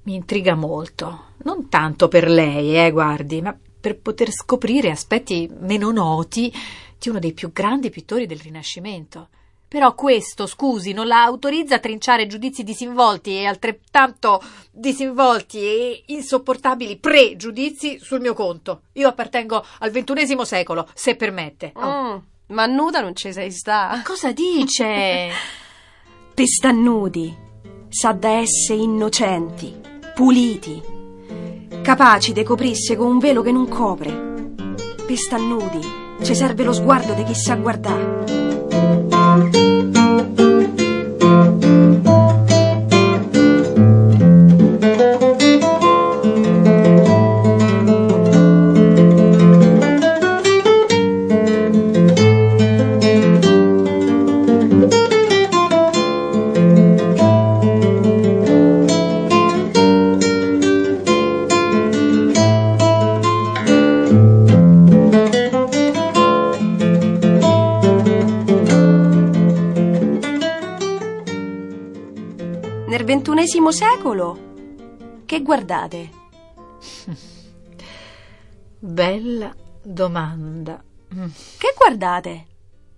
mi 0.02 0.14
intriga 0.14 0.54
molto. 0.54 1.28
Non 1.44 1.70
tanto 1.70 2.08
per 2.08 2.28
lei, 2.28 2.76
eh, 2.76 2.90
guardi, 2.90 3.40
ma 3.40 3.58
per 3.80 3.98
poter 3.98 4.30
scoprire 4.30 4.90
aspetti 4.90 5.48
meno 5.60 5.90
noti 5.90 6.52
di 6.98 7.08
uno 7.08 7.18
dei 7.20 7.32
più 7.32 7.52
grandi 7.52 7.88
pittori 7.88 8.26
del 8.26 8.40
Rinascimento. 8.40 9.30
Però 9.70 9.94
questo, 9.94 10.46
scusi, 10.46 10.90
non 10.92 11.06
la 11.06 11.22
autorizza 11.22 11.76
a 11.76 11.78
trinciare 11.78 12.26
giudizi 12.26 12.64
disinvolti 12.64 13.36
e 13.36 13.46
altrettanto 13.46 14.42
disinvolti 14.72 15.60
e 15.60 16.02
insopportabili 16.06 16.96
pregiudizi 16.96 18.00
sul 18.00 18.20
mio 18.20 18.34
conto. 18.34 18.80
Io 18.94 19.06
appartengo 19.06 19.64
al 19.78 19.92
ventunesimo 19.92 20.44
secolo, 20.44 20.88
se 20.92 21.14
permette. 21.14 21.70
Oh. 21.76 22.14
Mm, 22.14 22.18
ma 22.48 22.66
nuda 22.66 23.00
non 23.00 23.14
ci 23.14 23.32
sei 23.32 23.52
sta. 23.52 24.02
Cosa 24.04 24.32
dice? 24.32 25.28
Pestannudi, 26.34 27.32
sa 27.88 28.10
da 28.10 28.30
essere 28.30 28.80
innocenti, 28.80 29.72
puliti, 30.16 30.82
capaci 31.80 32.32
di 32.32 32.42
coprirsi 32.42 32.96
con 32.96 33.06
un 33.06 33.18
velo 33.20 33.42
che 33.42 33.52
non 33.52 33.68
copre. 33.68 34.42
Pestannudi, 35.06 35.80
ci 36.24 36.34
serve 36.34 36.64
lo 36.64 36.72
sguardo 36.72 37.12
di 37.12 37.22
chi 37.22 37.36
sa 37.36 37.54
guardare. 37.54 39.19
Nel 39.30 39.99
ventunesimo 73.52 73.72
secolo? 73.72 75.22
Che 75.26 75.42
guardate? 75.42 76.10
Bella 78.78 79.52
domanda. 79.82 80.82
Che 81.08 81.74
guardate? 81.76 82.46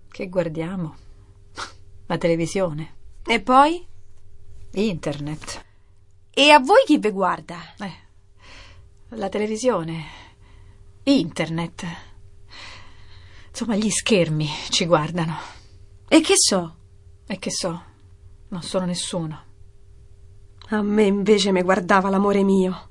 Che 0.09 0.29
guardiamo? 0.29 0.95
La 2.05 2.17
televisione, 2.17 2.93
E 3.25 3.41
poi? 3.41 3.83
internet, 4.75 5.65
E 6.31 6.49
a 6.51 6.59
voi 6.59 6.83
chi 6.85 6.97
vi 6.99 7.09
guarda? 7.11 7.57
eh, 7.79 7.91
la 9.09 9.29
televisione, 9.29 10.05
internet. 11.03 11.85
Insomma, 13.49 13.75
gli 13.75 13.89
schermi 13.91 14.49
ci 14.69 14.85
guardano. 14.87 15.35
E 16.07 16.21
che 16.21 16.33
so? 16.35 16.75
E 17.27 17.37
che 17.37 17.51
so, 17.51 17.83
non 18.47 18.63
sono 18.63 18.85
nessuno. 18.85 19.51
A 20.69 20.81
me 20.81 21.03
invece 21.03 21.51
mi 21.51 21.61
guardava 21.61 22.09
l'amore 22.09 22.43
mio. 22.43 22.89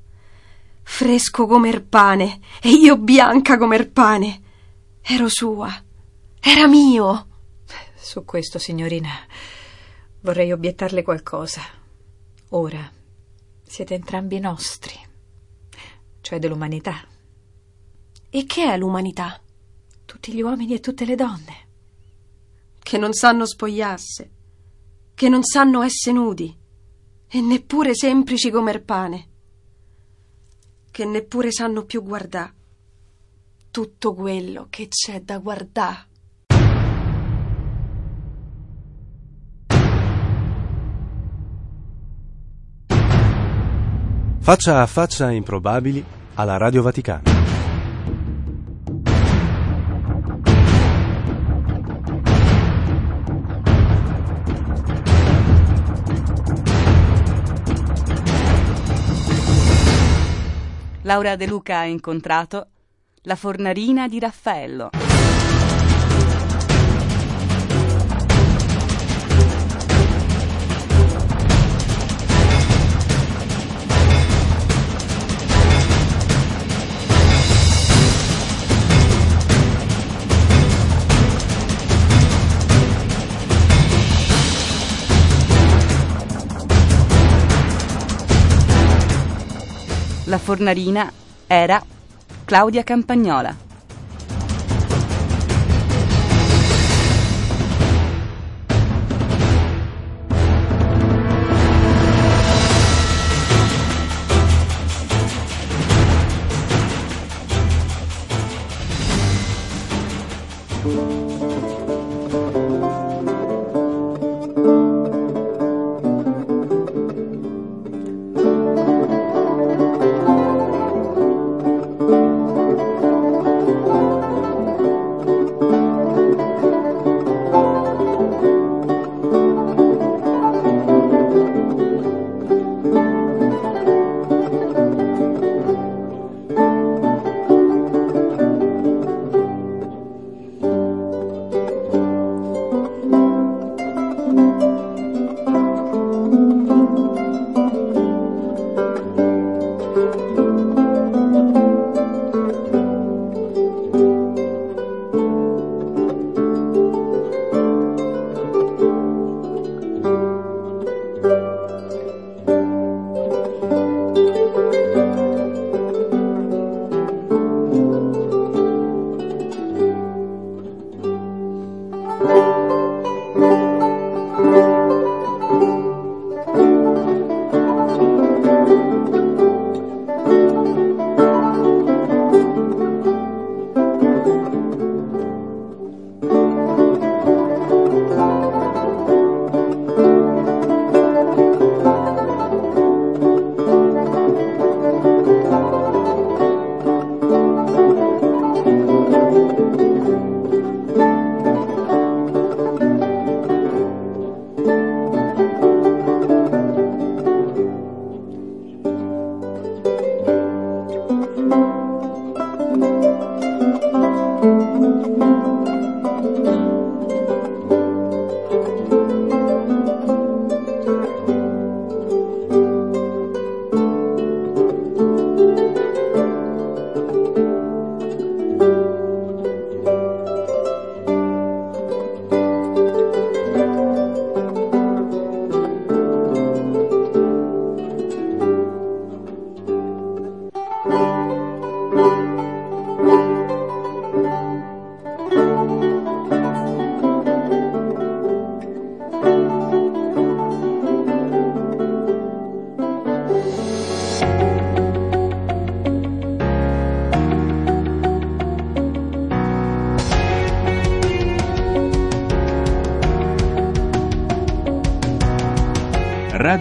Fresco 0.82 1.46
come 1.46 1.68
il 1.70 1.82
pane 1.82 2.40
e 2.60 2.70
io 2.70 2.96
bianca 2.98 3.56
come 3.58 3.76
il 3.76 3.90
pane. 3.90 4.40
Ero 5.00 5.28
sua. 5.28 5.70
Era 6.40 6.66
mio. 6.66 7.28
Su 7.96 8.24
questo, 8.24 8.58
signorina, 8.58 9.10
vorrei 10.20 10.52
obiettarle 10.52 11.02
qualcosa. 11.02 11.62
Ora 12.50 12.90
siete 13.62 13.94
entrambi 13.94 14.38
nostri, 14.38 14.94
cioè 16.20 16.38
dell'umanità, 16.38 17.06
E 18.28 18.44
che 18.44 18.70
è 18.70 18.76
l'umanità? 18.76 19.40
tutti 20.04 20.32
gli 20.32 20.42
uomini 20.42 20.74
e 20.74 20.80
tutte 20.80 21.06
le 21.06 21.14
donne. 21.14 21.68
Che 22.78 22.98
non 22.98 23.14
sanno 23.14 23.46
spogliarsi, 23.46 24.30
che 25.14 25.28
non 25.30 25.42
sanno 25.42 25.80
essere 25.82 26.16
nudi 26.16 26.54
e 27.34 27.40
neppure 27.40 27.94
semplici 27.94 28.50
come 28.50 28.72
il 28.72 28.82
pane, 28.82 29.28
che 30.90 31.06
neppure 31.06 31.50
sanno 31.50 31.86
più 31.86 32.02
guardare 32.02 32.54
tutto 33.70 34.12
quello 34.12 34.66
che 34.68 34.88
c'è 34.88 35.22
da 35.22 35.38
guardare. 35.38 36.10
Faccia 44.40 44.82
a 44.82 44.86
faccia 44.86 45.30
improbabili 45.30 46.04
alla 46.34 46.58
Radio 46.58 46.82
Vaticana. 46.82 47.31
Laura 61.12 61.36
De 61.36 61.46
Luca 61.46 61.80
ha 61.80 61.84
incontrato 61.84 62.68
la 63.24 63.36
fornarina 63.36 64.08
di 64.08 64.18
Raffaello. 64.18 65.11
Fornarina 90.42 91.10
era 91.48 91.82
Claudia 92.44 92.82
Campagnola. 92.82 93.54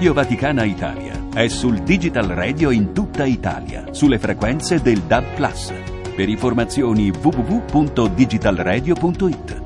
Radio 0.01 0.15
Vaticana 0.15 0.63
Italia 0.63 1.27
è 1.31 1.47
sul 1.47 1.83
Digital 1.83 2.29
Radio 2.29 2.71
in 2.71 2.91
tutta 2.91 3.23
Italia, 3.23 3.93
sulle 3.93 4.17
frequenze 4.17 4.81
del 4.81 5.01
DAB+. 5.01 5.37
Per 6.15 6.27
informazioni 6.27 7.11
www.digitalradio.it 7.11 9.60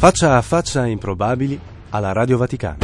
Faccia 0.00 0.38
a 0.38 0.40
faccia 0.40 0.86
improbabili 0.86 1.60
alla 1.90 2.12
Radio 2.12 2.38
Vaticana. 2.38 2.78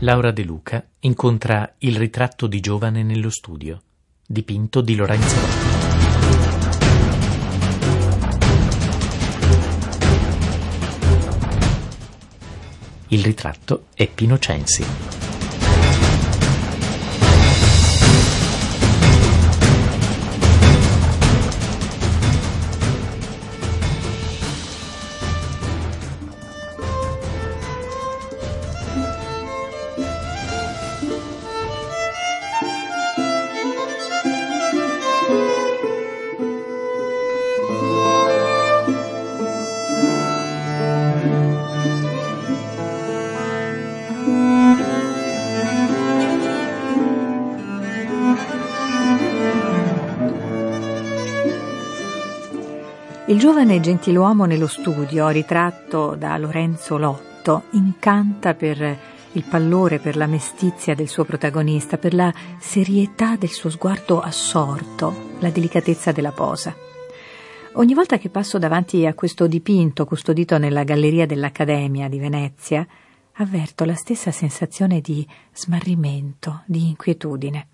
Laura 0.00 0.30
De 0.32 0.42
Luca 0.44 0.86
incontra 1.00 1.76
il 1.78 1.96
ritratto 1.96 2.46
di 2.46 2.60
giovane 2.60 3.02
nello 3.02 3.30
studio, 3.30 3.80
dipinto 4.26 4.82
di 4.82 4.94
Lorenzo 4.94 5.34
Lotti. 5.34 5.75
Il 13.08 13.22
ritratto 13.22 13.84
è 13.94 14.08
Pino 14.08 14.36
Censi. 14.36 15.25
Giovane 53.46 53.78
gentiluomo 53.78 54.44
nello 54.44 54.66
studio, 54.66 55.28
ritratto 55.28 56.16
da 56.16 56.36
Lorenzo 56.36 56.98
Lotto, 56.98 57.66
incanta 57.74 58.54
per 58.54 58.98
il 59.30 59.44
pallore, 59.44 60.00
per 60.00 60.16
la 60.16 60.26
mestizia 60.26 60.96
del 60.96 61.06
suo 61.06 61.22
protagonista, 61.22 61.96
per 61.96 62.12
la 62.12 62.34
serietà 62.58 63.36
del 63.36 63.50
suo 63.50 63.70
sguardo 63.70 64.18
assorto, 64.18 65.36
la 65.38 65.50
delicatezza 65.50 66.10
della 66.10 66.32
posa. 66.32 66.74
Ogni 67.74 67.94
volta 67.94 68.18
che 68.18 68.30
passo 68.30 68.58
davanti 68.58 69.06
a 69.06 69.14
questo 69.14 69.46
dipinto 69.46 70.06
custodito 70.06 70.58
nella 70.58 70.82
galleria 70.82 71.24
dell'Accademia 71.24 72.08
di 72.08 72.18
Venezia, 72.18 72.84
avverto 73.34 73.84
la 73.84 73.94
stessa 73.94 74.32
sensazione 74.32 75.00
di 75.00 75.24
smarrimento, 75.52 76.62
di 76.66 76.88
inquietudine. 76.88 77.68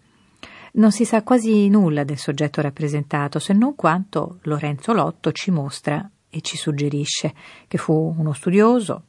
Non 0.74 0.90
si 0.90 1.04
sa 1.04 1.22
quasi 1.22 1.68
nulla 1.68 2.02
del 2.02 2.16
soggetto 2.16 2.62
rappresentato, 2.62 3.38
se 3.38 3.52
non 3.52 3.74
quanto 3.74 4.38
Lorenzo 4.42 4.94
Lotto 4.94 5.30
ci 5.32 5.50
mostra 5.50 6.10
e 6.30 6.40
ci 6.40 6.56
suggerisce 6.56 7.34
che 7.68 7.76
fu 7.76 8.14
uno 8.16 8.32
studioso 8.32 9.02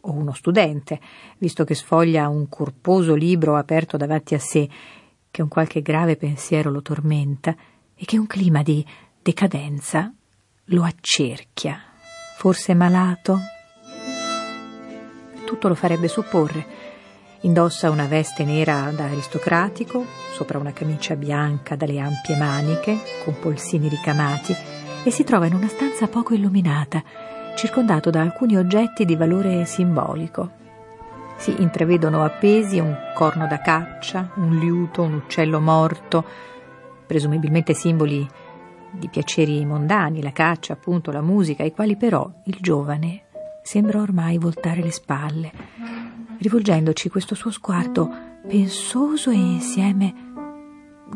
o 0.00 0.12
uno 0.12 0.32
studente, 0.32 1.00
visto 1.38 1.62
che 1.62 1.76
sfoglia 1.76 2.28
un 2.28 2.48
corposo 2.48 3.14
libro 3.14 3.54
aperto 3.56 3.96
davanti 3.96 4.34
a 4.34 4.40
sé, 4.40 4.68
che 5.30 5.40
un 5.40 5.48
qualche 5.48 5.82
grave 5.82 6.16
pensiero 6.16 6.70
lo 6.70 6.82
tormenta 6.82 7.54
e 7.94 8.04
che 8.04 8.18
un 8.18 8.26
clima 8.26 8.62
di 8.62 8.84
decadenza 9.22 10.12
lo 10.66 10.82
accerchia. 10.82 11.80
Forse 12.36 12.74
malato? 12.74 13.38
Tutto 15.44 15.68
lo 15.68 15.74
farebbe 15.74 16.08
supporre. 16.08 16.83
Indossa 17.44 17.90
una 17.90 18.06
veste 18.06 18.42
nera 18.44 18.90
da 18.96 19.04
aristocratico, 19.04 20.02
sopra 20.32 20.58
una 20.58 20.72
camicia 20.72 21.14
bianca 21.14 21.76
dalle 21.76 21.98
ampie 21.98 22.38
maniche, 22.38 22.98
con 23.22 23.38
polsini 23.38 23.88
ricamati, 23.88 24.54
e 25.04 25.10
si 25.10 25.24
trova 25.24 25.44
in 25.44 25.52
una 25.52 25.68
stanza 25.68 26.08
poco 26.08 26.32
illuminata, 26.32 27.02
circondato 27.54 28.08
da 28.08 28.22
alcuni 28.22 28.56
oggetti 28.56 29.04
di 29.04 29.14
valore 29.14 29.66
simbolico. 29.66 30.62
Si 31.36 31.54
intravedono 31.60 32.24
appesi 32.24 32.78
un 32.78 32.96
corno 33.14 33.46
da 33.46 33.60
caccia, 33.60 34.30
un 34.36 34.56
liuto, 34.56 35.02
un 35.02 35.12
uccello 35.12 35.60
morto, 35.60 36.24
presumibilmente 37.06 37.74
simboli 37.74 38.26
di 38.90 39.08
piaceri 39.10 39.62
mondani, 39.66 40.22
la 40.22 40.32
caccia, 40.32 40.72
appunto, 40.72 41.10
la 41.10 41.20
musica, 41.20 41.62
ai 41.62 41.72
quali 41.72 41.96
però 41.96 42.26
il 42.44 42.56
giovane 42.58 43.23
sembra 43.64 44.02
ormai 44.02 44.36
voltare 44.36 44.82
le 44.82 44.92
spalle 44.92 45.52
rivolgendoci 46.44 47.08
questo 47.08 47.34
suo 47.34 47.50
sguardo 47.50 48.10
pensoso 48.46 49.30
e 49.30 49.36
insieme 49.36 50.14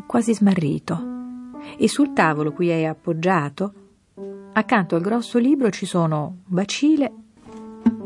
quasi 0.07 0.33
smarrito. 0.33 1.17
E 1.77 1.87
sul 1.87 2.13
tavolo 2.13 2.51
cui 2.51 2.69
è 2.69 2.85
appoggiato, 2.85 3.73
accanto 4.53 4.95
al 4.95 5.01
grosso 5.01 5.37
libro 5.37 5.69
ci 5.69 5.85
sono 5.85 6.25
un 6.25 6.35
bacile, 6.45 7.13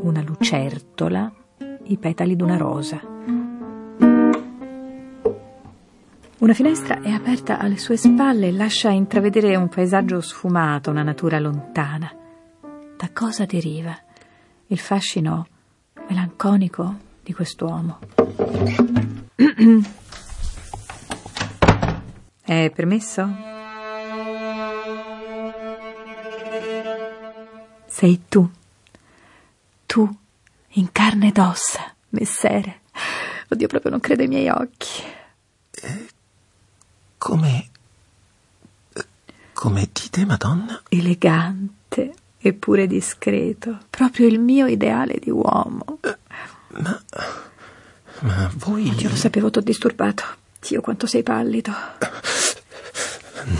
una 0.02 0.20
lucertola, 0.20 1.32
i 1.84 1.96
petali 1.96 2.36
d'una 2.36 2.58
rosa. 2.58 3.00
Una 6.36 6.52
finestra 6.52 7.00
è 7.00 7.10
aperta 7.10 7.58
alle 7.58 7.78
sue 7.78 7.96
spalle 7.96 8.48
e 8.48 8.52
lascia 8.52 8.90
intravedere 8.90 9.56
un 9.56 9.68
paesaggio 9.68 10.20
sfumato, 10.20 10.90
una 10.90 11.02
natura 11.02 11.38
lontana. 11.38 12.14
Da 12.98 13.08
cosa 13.14 13.46
deriva 13.46 13.96
il 14.68 14.78
fascino 14.78 15.46
melanconico 16.08 16.98
di 17.22 17.32
quest'uomo. 17.32 17.98
È 22.40 22.70
permesso? 22.74 23.52
Sei 27.86 28.22
tu, 28.28 28.50
tu 29.86 30.16
in 30.68 30.92
carne 30.92 31.28
ed 31.28 31.38
ossa, 31.38 31.94
messere. 32.10 32.80
Oddio, 33.48 33.68
proprio 33.68 33.90
non 33.92 34.00
credo 34.00 34.22
ai 34.22 34.28
miei 34.28 34.48
occhi. 34.48 35.02
Come. 37.18 37.70
come 39.52 39.88
dite, 39.92 40.24
Madonna? 40.26 40.82
Elegante 40.88 42.14
eppure 42.48 42.86
discreto, 42.86 43.78
proprio 43.88 44.26
il 44.26 44.38
mio 44.38 44.66
ideale 44.66 45.16
di 45.18 45.30
uomo. 45.30 45.98
Ma. 46.68 47.02
ma 48.20 48.50
voi. 48.56 48.90
Oddio, 48.90 49.08
lo 49.08 49.16
sapevo, 49.16 49.50
t'ho 49.50 49.60
disturbato. 49.60 50.24
Dio, 50.60 50.82
quanto 50.82 51.06
sei 51.06 51.22
pallido. 51.22 51.72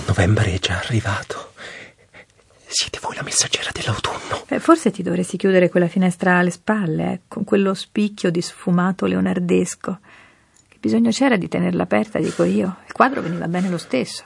Novembre 0.07 0.53
è 0.53 0.59
già 0.59 0.79
arrivato. 0.79 1.53
Siete 2.67 2.99
voi 3.01 3.15
la 3.15 3.23
messaggera 3.23 3.71
dell'autunno. 3.73 4.45
Eh, 4.49 4.59
forse 4.59 4.91
ti 4.91 5.03
dovresti 5.03 5.39
chiudere 5.39 5.71
quella 5.71 5.89
finestra 5.89 6.39
alle 6.39 6.51
spalle, 6.51 7.13
eh, 7.13 7.21
con 7.27 7.45
quello 7.45 7.73
spicchio 7.73 8.31
di 8.31 8.43
sfumato 8.43 9.07
leonardesco. 9.07 9.99
Che 10.69 10.77
bisogno 10.79 11.11
c'era 11.11 11.37
di 11.37 11.49
tenerla 11.49 11.85
aperta, 11.85 12.19
dico 12.19 12.45
io. 12.45 12.79
Il 12.87 12.93
quadro 12.93 13.23
veniva 13.23 13.49
bene 13.49 13.71
lo 13.71 13.79
stesso. 13.79 14.25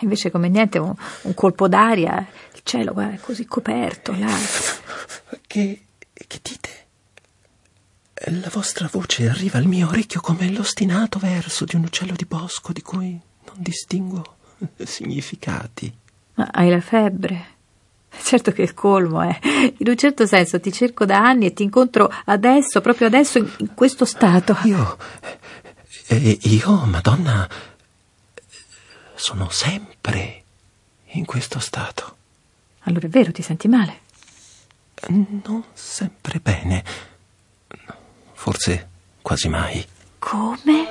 Invece, 0.00 0.30
come 0.30 0.48
niente, 0.48 0.78
un, 0.78 0.94
un 1.22 1.34
colpo 1.34 1.68
d'aria, 1.68 2.26
cielo 2.70 2.92
guarda, 2.92 3.14
è 3.14 3.20
così 3.20 3.46
coperto 3.46 4.14
là. 4.16 4.32
Che. 5.44 5.82
che 6.12 6.40
dite? 6.40 6.68
La 8.26 8.50
vostra 8.52 8.88
voce 8.90 9.28
arriva 9.28 9.58
al 9.58 9.66
mio 9.66 9.88
orecchio 9.88 10.20
come 10.20 10.48
l'ostinato 10.52 11.18
verso 11.18 11.64
di 11.64 11.74
un 11.74 11.84
uccello 11.84 12.14
di 12.14 12.26
bosco 12.26 12.72
di 12.72 12.82
cui 12.82 13.18
non 13.46 13.56
distingo 13.56 14.36
significati. 14.84 15.92
Ma 16.34 16.48
hai 16.52 16.70
la 16.70 16.80
febbre? 16.80 17.58
Certo 18.22 18.52
che 18.52 18.62
è 18.62 18.64
il 18.66 18.74
colmo, 18.74 19.22
eh. 19.22 19.38
In 19.78 19.88
un 19.88 19.96
certo 19.96 20.26
senso 20.26 20.60
ti 20.60 20.72
cerco 20.72 21.04
da 21.04 21.18
anni 21.18 21.46
e 21.46 21.52
ti 21.52 21.64
incontro 21.64 22.12
adesso, 22.26 22.80
proprio 22.80 23.08
adesso, 23.08 23.38
in, 23.38 23.74
questo 23.74 24.04
stato. 24.04 24.56
Io. 24.64 24.96
io, 26.08 26.84
Madonna. 26.84 27.48
Sono 29.14 29.48
sempre 29.50 30.42
in 31.12 31.24
questo 31.24 31.58
stato. 31.58 32.18
Allora 32.84 33.06
è 33.06 33.10
vero, 33.10 33.32
ti 33.32 33.42
senti 33.42 33.68
male? 33.68 34.00
Non 35.08 35.64
sempre 35.72 36.40
bene. 36.40 36.84
Forse 38.32 38.88
quasi 39.22 39.48
mai. 39.48 39.84
Come? 40.18 40.88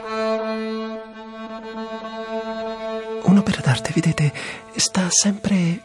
Un'opera 3.23 3.61
d'arte, 3.61 3.91
vedete, 3.93 4.33
sta 4.75 5.07
sempre 5.09 5.83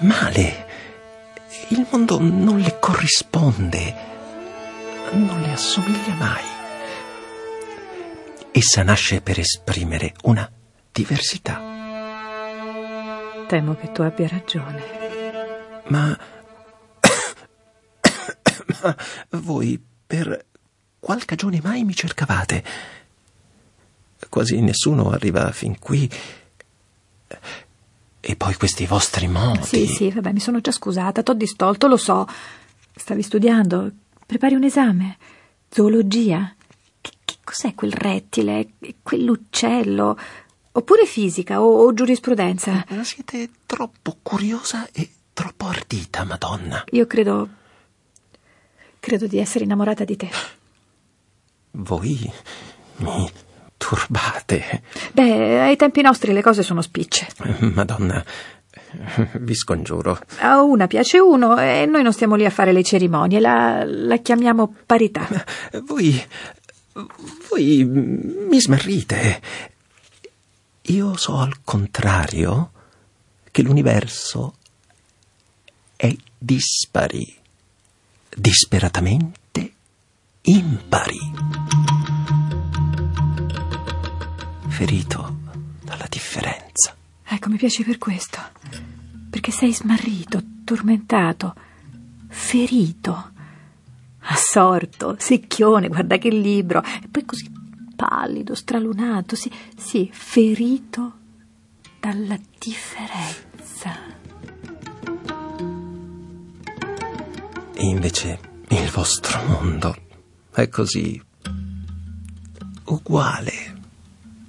male. 0.00 0.66
Il 1.68 1.86
mondo 1.90 2.20
non 2.20 2.58
le 2.58 2.78
corrisponde, 2.78 3.94
non 5.12 5.40
le 5.40 5.52
assomiglia 5.52 6.14
mai. 6.14 6.44
Essa 8.52 8.82
nasce 8.82 9.20
per 9.20 9.38
esprimere 9.38 10.14
una 10.22 10.48
diversità. 10.92 11.73
Temo 13.54 13.76
che 13.76 13.92
tu 13.92 14.02
abbia 14.02 14.26
ragione. 14.26 14.82
Ma... 15.86 16.18
Ma 18.82 18.96
voi 19.38 19.80
per 20.04 20.44
qual 20.98 21.24
cagione 21.24 21.60
mai 21.62 21.84
mi 21.84 21.94
cercavate? 21.94 22.64
Quasi 24.28 24.60
nessuno 24.60 25.10
arriva 25.10 25.52
fin 25.52 25.78
qui. 25.78 26.10
E 28.18 28.34
poi 28.34 28.54
questi 28.56 28.86
vostri 28.86 29.28
modi. 29.28 29.62
Sì, 29.62 29.86
sì, 29.86 30.10
vabbè, 30.10 30.32
mi 30.32 30.40
sono 30.40 30.60
già 30.60 30.72
scusata, 30.72 31.22
t'ho 31.22 31.34
distolto, 31.34 31.86
lo 31.86 31.96
so. 31.96 32.26
Stavi 32.92 33.22
studiando? 33.22 33.88
Prepari 34.26 34.56
un 34.56 34.64
esame? 34.64 35.16
Zoologia? 35.70 36.52
Che, 37.00 37.12
che 37.24 37.36
cos'è 37.44 37.72
quel 37.76 37.92
rettile? 37.92 38.70
Quell'uccello? 39.00 40.18
Oppure 40.76 41.06
fisica 41.06 41.62
o, 41.62 41.84
o 41.84 41.94
giurisprudenza? 41.94 42.84
Ma 42.88 43.04
siete 43.04 43.48
troppo 43.64 44.18
curiosa 44.20 44.88
e 44.92 45.08
troppo 45.32 45.66
ardita, 45.66 46.24
Madonna. 46.24 46.82
Io 46.90 47.06
credo. 47.06 47.48
credo 48.98 49.28
di 49.28 49.38
essere 49.38 49.64
innamorata 49.64 50.02
di 50.02 50.16
te. 50.16 50.28
Voi 51.70 52.32
mi 52.96 53.30
turbate. 53.76 54.82
Beh, 55.12 55.60
ai 55.60 55.76
tempi 55.76 56.00
nostri 56.02 56.32
le 56.32 56.42
cose 56.42 56.64
sono 56.64 56.82
spicce. 56.82 57.28
Madonna, 57.72 58.24
vi 59.34 59.54
scongiuro. 59.54 60.18
A 60.38 60.60
una 60.60 60.88
piace 60.88 61.20
uno 61.20 61.56
e 61.56 61.86
noi 61.86 62.02
non 62.02 62.12
stiamo 62.12 62.34
lì 62.34 62.44
a 62.44 62.50
fare 62.50 62.72
le 62.72 62.82
cerimonie, 62.82 63.38
la, 63.38 63.84
la 63.84 64.16
chiamiamo 64.16 64.74
parità. 64.84 65.28
Voi. 65.84 66.20
voi 67.48 67.84
mi 67.84 68.60
smarrite. 68.60 69.72
Io 70.88 71.16
so 71.16 71.38
al 71.38 71.62
contrario 71.64 72.70
che 73.50 73.62
l'universo 73.62 74.56
è 75.96 76.14
dispari, 76.36 77.34
disperatamente 78.28 79.72
impari. 80.42 81.18
Ferito 84.68 85.38
dalla 85.82 86.06
differenza. 86.06 86.94
Ecco, 87.24 87.48
mi 87.48 87.56
piace 87.56 87.82
per 87.82 87.96
questo. 87.96 88.38
Perché 89.30 89.50
sei 89.52 89.72
smarrito, 89.72 90.42
tormentato, 90.64 91.54
ferito, 92.28 93.32
assorto, 94.18 95.16
secchione, 95.18 95.88
guarda 95.88 96.18
che 96.18 96.28
libro. 96.28 96.82
E 96.82 97.08
poi 97.10 97.24
così 97.24 97.53
pallido, 97.94 98.54
stralunato, 98.54 99.36
sì, 99.36 99.50
sì, 99.76 100.08
ferito 100.12 101.18
dalla 102.00 102.38
differenza. 102.58 103.96
E 107.76 107.86
invece 107.86 108.38
il 108.68 108.90
vostro 108.90 109.42
mondo 109.46 109.96
è 110.52 110.68
così 110.68 111.20
uguale. 112.84 113.82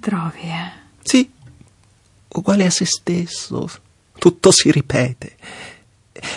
Trovi, 0.00 0.40
eh? 0.40 0.72
Sì, 1.02 1.30
uguale 2.28 2.66
a 2.66 2.70
se 2.70 2.84
stesso. 2.84 3.68
Tutto 4.18 4.50
si 4.50 4.70
ripete. 4.70 5.36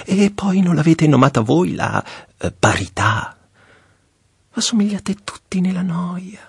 E 0.06 0.32
poi 0.32 0.62
non 0.62 0.76
l'avete 0.76 1.08
nomata 1.08 1.42
voi 1.42 1.76
la 1.76 2.04
eh, 2.38 2.52
parità. 2.52 3.38
Assomigliate 4.52 5.16
tutti 5.24 5.62
nella 5.62 5.82
noia, 5.82 6.49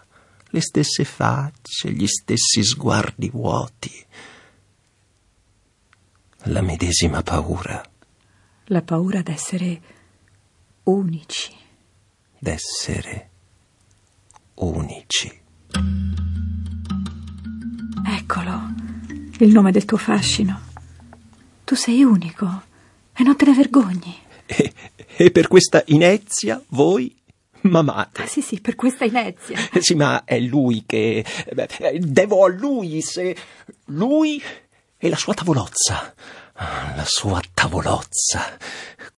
le 0.51 0.61
stesse 0.61 1.05
facce, 1.05 1.91
gli 1.93 2.07
stessi 2.07 2.63
sguardi 2.63 3.29
vuoti. 3.31 3.93
La 6.45 6.63
medesima 6.63 7.23
paura 7.23 7.83
La 8.67 8.83
paura 8.83 9.21
d'essere 9.23 9.81
unici. 10.85 11.53
d'essere 12.39 13.29
unici. 14.55 15.39
Eccolo, 18.07 18.61
il 19.39 19.53
nome 19.53 19.71
del 19.71 19.85
tuo 19.85 19.99
fascino. 19.99 20.61
Tu 21.65 21.75
sei 21.75 22.03
unico 22.03 22.63
e 23.13 23.23
non 23.23 23.37
te 23.37 23.45
ne 23.45 23.55
vergogni. 23.55 24.17
E, 24.47 24.73
e 25.17 25.31
per 25.31 25.47
questa 25.47 25.83
inezia 25.89 26.63
voi 26.69 27.15
m'amate. 27.63 28.23
Ah, 28.23 28.27
sì, 28.27 28.41
sì, 28.43 28.61
per 28.61 28.75
questa 28.77 29.05
inezia. 29.05 29.57
Sì, 29.81 29.95
ma 29.95 30.25
è 30.25 30.39
lui 30.39 30.85
che. 30.87 31.25
beh, 31.53 31.99
Devo 32.01 32.45
a 32.45 32.49
lui 32.49 33.01
se. 33.03 33.37
Lui 33.87 34.43
e 34.97 35.09
la 35.09 35.17
sua 35.17 35.35
tavolozza. 35.35 36.15
Ah, 36.55 36.95
La 36.97 37.05
sua 37.07 37.41
tavolozza. 37.55 38.57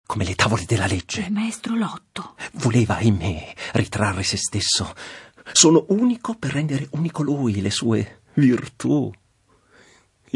Come 0.05 0.25
le 0.25 0.35
tavole 0.35 0.63
della 0.65 0.85
legge. 0.85 1.21
Il 1.21 1.31
maestro 1.31 1.75
Lotto. 1.75 2.35
Voleva, 2.53 2.95
ahimè, 2.97 3.53
ritrarre 3.73 4.23
se 4.23 4.37
stesso. 4.37 4.93
Sono 5.51 5.85
unico 5.89 6.35
per 6.35 6.51
rendere 6.51 6.87
unico 6.91 7.23
lui, 7.23 7.61
le 7.61 7.71
sue 7.71 8.21
virtù, 8.35 9.11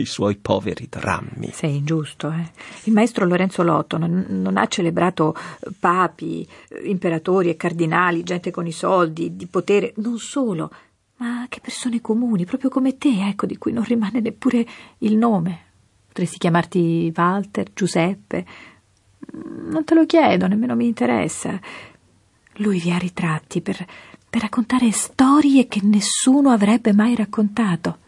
i 0.01 0.05
suoi 0.05 0.35
poveri 0.35 0.87
drammi. 0.89 1.49
Sei 1.51 1.77
ingiusto, 1.77 2.31
eh? 2.31 2.51
Il 2.83 2.93
maestro 2.93 3.25
Lorenzo 3.25 3.63
Lotto 3.63 3.97
non, 3.97 4.25
non 4.29 4.57
ha 4.57 4.67
celebrato 4.67 5.35
papi, 5.79 6.47
imperatori 6.83 7.49
e 7.49 7.55
cardinali, 7.55 8.23
gente 8.23 8.51
con 8.51 8.67
i 8.67 8.71
soldi, 8.71 9.35
di 9.35 9.47
potere, 9.47 9.93
non 9.97 10.17
solo, 10.17 10.71
ma 11.17 11.39
anche 11.39 11.59
persone 11.59 12.01
comuni, 12.01 12.45
proprio 12.45 12.69
come 12.69 12.97
te, 12.97 13.27
ecco, 13.27 13.45
di 13.45 13.57
cui 13.57 13.71
non 13.71 13.83
rimane 13.83 14.19
neppure 14.19 14.65
il 14.99 15.15
nome. 15.15 15.65
Potresti 16.07 16.37
chiamarti 16.37 17.11
Walter, 17.15 17.71
Giuseppe. 17.73 18.45
Non 19.69 19.83
te 19.83 19.93
lo 19.93 20.05
chiedo, 20.05 20.47
nemmeno 20.47 20.75
mi 20.75 20.87
interessa. 20.87 21.59
Lui 22.57 22.79
vi 22.79 22.91
ha 22.91 22.97
ritratti 22.97 23.61
per, 23.61 23.85
per 24.29 24.41
raccontare 24.41 24.91
storie 24.91 25.67
che 25.67 25.81
nessuno 25.83 26.49
avrebbe 26.51 26.93
mai 26.93 27.15
raccontato. 27.15 28.05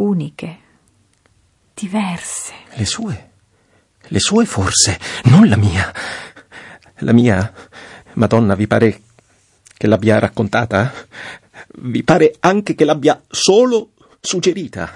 Uniche, 0.00 0.58
diverse. 1.74 2.54
Le 2.74 2.86
sue? 2.86 3.30
Le 4.00 4.18
sue 4.18 4.46
forse, 4.46 4.98
non 5.24 5.46
la 5.46 5.58
mia. 5.58 5.92
La 7.00 7.12
mia, 7.12 7.52
Madonna, 8.14 8.54
vi 8.54 8.66
pare 8.66 9.02
che 9.76 9.86
l'abbia 9.86 10.18
raccontata? 10.18 10.90
Vi 11.82 12.02
pare 12.02 12.34
anche 12.40 12.74
che 12.74 12.86
l'abbia 12.86 13.22
solo 13.28 13.90
suggerita? 14.18 14.90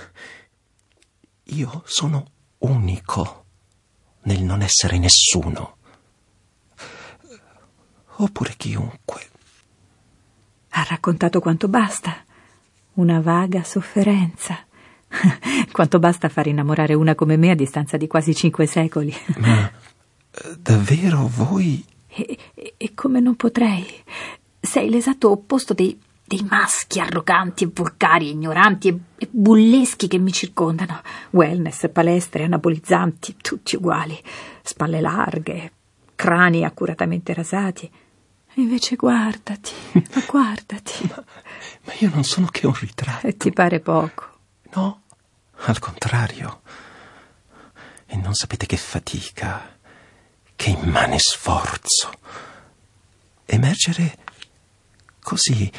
Io 1.49 1.83
sono 1.85 2.31
unico 2.61 3.45
nel 4.23 4.43
non 4.43 4.63
essere 4.63 4.97
nessuno. 4.97 5.77
Oppure 8.17 8.55
chiunque. 8.57 9.29
Ha 10.71 10.87
raccontato 10.89 11.41
quanto 11.41 11.69
basta. 11.69 12.25
Una 12.95 13.21
vaga 13.21 13.63
sofferenza. 13.65 14.64
quanto 15.73 15.99
basta 15.99 16.29
far 16.29 16.47
innamorare 16.47 16.95
una 16.95 17.15
come 17.15 17.37
me 17.37 17.51
a 17.51 17.55
distanza 17.55 17.97
di 17.97 18.07
quasi 18.07 18.35
cinque 18.35 18.67
secoli. 18.67 19.15
Ma 19.39 19.69
eh, 19.71 20.57
davvero 20.59 21.27
voi 21.33 21.85
E, 22.09 22.39
e- 22.55 22.75
e 22.77 22.95
come 22.95 23.21
non 23.21 23.35
potrei? 23.37 23.87
Sei 24.61 24.89
l'esatto 24.89 25.31
opposto 25.31 25.75
dei, 25.75 25.99
dei 26.25 26.47
maschi 26.49 27.01
arroganti 27.01 27.65
e 27.65 27.71
volgari, 27.73 28.31
ignoranti 28.31 28.89
e, 28.89 28.99
e 29.19 29.29
bulleschi 29.31 30.09
che 30.09 30.19
mi 30.19 30.33
circondano. 30.33 31.01
Wellness, 31.31 31.91
palestre, 31.91 32.45
anabolizzanti, 32.45 33.37
tutti 33.41 33.77
uguali. 33.77 34.19
Spalle 34.63 35.01
larghe, 35.01 35.73
crani 36.15 36.65
accuratamente 36.65 37.35
rasati. 37.35 37.91
Invece 38.57 38.95
guardati, 38.95 39.73
ma 39.93 40.23
guardati. 40.29 41.11
Ma 41.85 41.93
io 41.99 42.11
non 42.15 42.23
sono 42.23 42.47
che 42.47 42.67
un 42.69 42.75
ritratto. 42.79 43.27
E 43.27 43.37
ti 43.37 43.51
pare 43.53 43.81
poco. 43.81 44.25
No, 44.75 45.03
al 45.67 45.79
contrario. 45.79 46.61
E 48.07 48.17
non 48.17 48.35
sapete 48.35 48.67
che 48.67 48.77
fatica, 48.77 49.77
che 50.57 50.71
immane 50.71 51.19
sforzo. 51.19 52.11
Emergere 53.47 54.17
così 55.21 55.71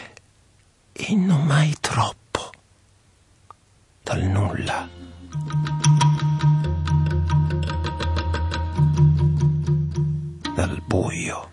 e 0.91 1.15
non 1.15 1.45
mai 1.45 1.75
troppo 1.79 2.51
dal 4.03 4.23
nulla. 4.23 4.87
Dal 10.55 10.81
buio. 10.85 11.49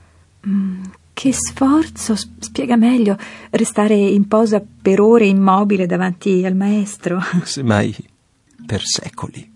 Che 1.13 1.33
sforzo, 1.33 2.17
spiega 2.17 2.77
meglio, 2.77 3.17
restare 3.51 3.95
in 3.95 4.27
posa 4.27 4.61
per 4.61 5.01
ore 5.01 5.27
immobile 5.27 5.87
davanti 5.87 6.45
al 6.45 6.55
maestro. 6.55 7.21
Semmai 7.45 8.11
per 8.73 8.87
secoli. 8.87 9.53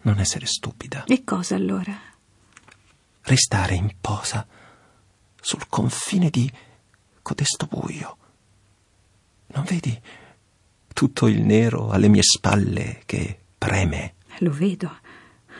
Non 0.00 0.18
essere 0.18 0.46
stupida. 0.46 1.04
E 1.04 1.22
cosa 1.22 1.54
allora? 1.54 1.96
Restare 3.20 3.76
in 3.76 3.88
posa 4.00 4.44
sul 5.40 5.68
confine 5.68 6.28
di 6.28 6.50
codesto 7.22 7.66
buio. 7.66 8.16
Non 9.54 9.62
vedi 9.62 9.96
tutto 10.92 11.28
il 11.28 11.40
nero 11.42 11.90
alle 11.90 12.08
mie 12.08 12.24
spalle 12.24 13.02
che 13.06 13.38
preme? 13.56 14.14
Lo 14.38 14.50
vedo. 14.50 14.98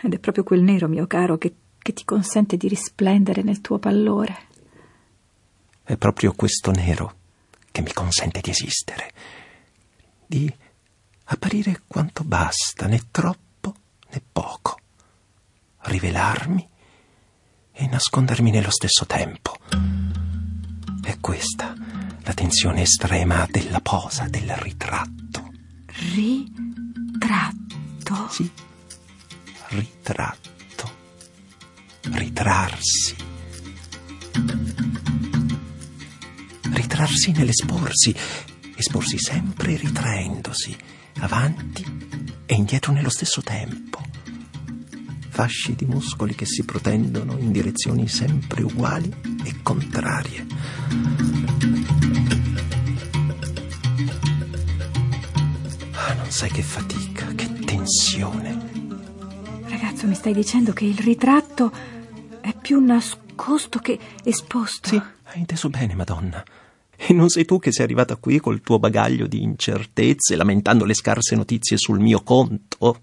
Ed 0.03 0.12
è 0.12 0.19
proprio 0.19 0.43
quel 0.43 0.62
nero, 0.62 0.88
mio 0.88 1.07
caro, 1.07 1.38
che, 1.38 1.55
che 1.79 1.93
ti 1.93 2.05
consente 2.05 2.57
di 2.57 2.67
risplendere 2.67 3.43
nel 3.43 3.61
tuo 3.61 3.79
pallore. 3.79 4.47
È 5.85 5.97
proprio 5.97 6.33
questo 6.33 6.73
nero 6.73 7.15
che 7.71 7.81
mi 7.81 7.93
consente 7.93 8.41
di 8.41 8.51
esistere, 8.51 9.12
di 10.27 10.53
apparire 11.24 11.82
quanto 11.87 12.24
basta, 12.24 12.87
né 12.87 13.00
troppo 13.11 13.74
né 14.11 14.22
poco, 14.32 14.78
rivelarmi 15.82 16.68
e 17.72 17.87
nascondermi 17.87 18.50
nello 18.50 18.70
stesso 18.70 19.06
tempo. 19.06 19.56
È 21.02 21.18
questa 21.20 21.74
la 22.24 22.35
tensione 22.35 22.82
estrema 22.82 23.46
della 23.50 23.80
posa, 23.80 24.28
del 24.28 24.54
ritratto. 24.56 25.50
Ritratto? 26.14 27.58
Sì, 28.30 28.50
ritratto. 29.68 30.50
Ritrarsi. 32.02 33.16
Ritrarsi 36.72 37.32
nell'esporsi, 37.32 38.14
esporsi 38.76 39.18
sempre 39.18 39.76
ritraendosi, 39.76 40.76
avanti 41.20 41.85
e 42.46 42.55
indietro 42.55 42.92
nello 42.92 43.11
stesso 43.11 43.40
tempo. 43.42 44.01
Fasci 45.29 45.75
di 45.75 45.87
muscoli 45.87 46.35
che 46.35 46.44
si 46.44 46.64
protendono 46.64 47.38
in 47.38 47.53
direzioni 47.53 48.07
sempre 48.09 48.62
uguali 48.62 49.11
e 49.44 49.62
contrarie. 49.62 50.46
Ah, 55.92 56.14
non 56.14 56.31
sai 56.31 56.51
che 56.51 56.62
fatica, 56.62 57.27
che 57.35 57.51
tensione. 57.64 58.70
Ragazzo, 59.68 60.07
mi 60.07 60.14
stai 60.14 60.35
dicendo 60.35 60.72
che 60.72 60.85
il 60.85 60.98
ritratto 60.98 61.72
è 62.40 62.55
più 62.55 62.85
nascosto 62.85 63.79
che 63.79 63.98
esposto? 64.25 64.88
Sì, 64.88 64.96
hai 64.96 65.38
inteso 65.38 65.70
bene, 65.70 65.94
Madonna. 65.94 66.44
E 67.05 67.12
non 67.12 67.29
sei 67.31 67.45
tu 67.45 67.59
che 67.59 67.73
sei 67.73 67.85
arrivata 67.85 68.15
qui 68.15 68.38
col 68.38 68.61
tuo 68.61 68.79
bagaglio 68.79 69.27
di 69.27 69.43
incertezze, 69.43 70.37
lamentando 70.37 70.85
le 70.85 70.95
scarse 70.95 71.35
notizie 71.35 71.77
sul 71.77 71.99
mio 71.99 72.23
conto? 72.23 73.03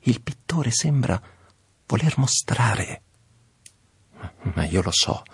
Il 0.00 0.22
pittore 0.22 0.70
sembra 0.70 1.20
voler 1.84 2.16
mostrare, 2.16 3.02
ma- 4.54 4.66
io 4.66 4.82
lo 4.82 4.92
so, 4.92 5.24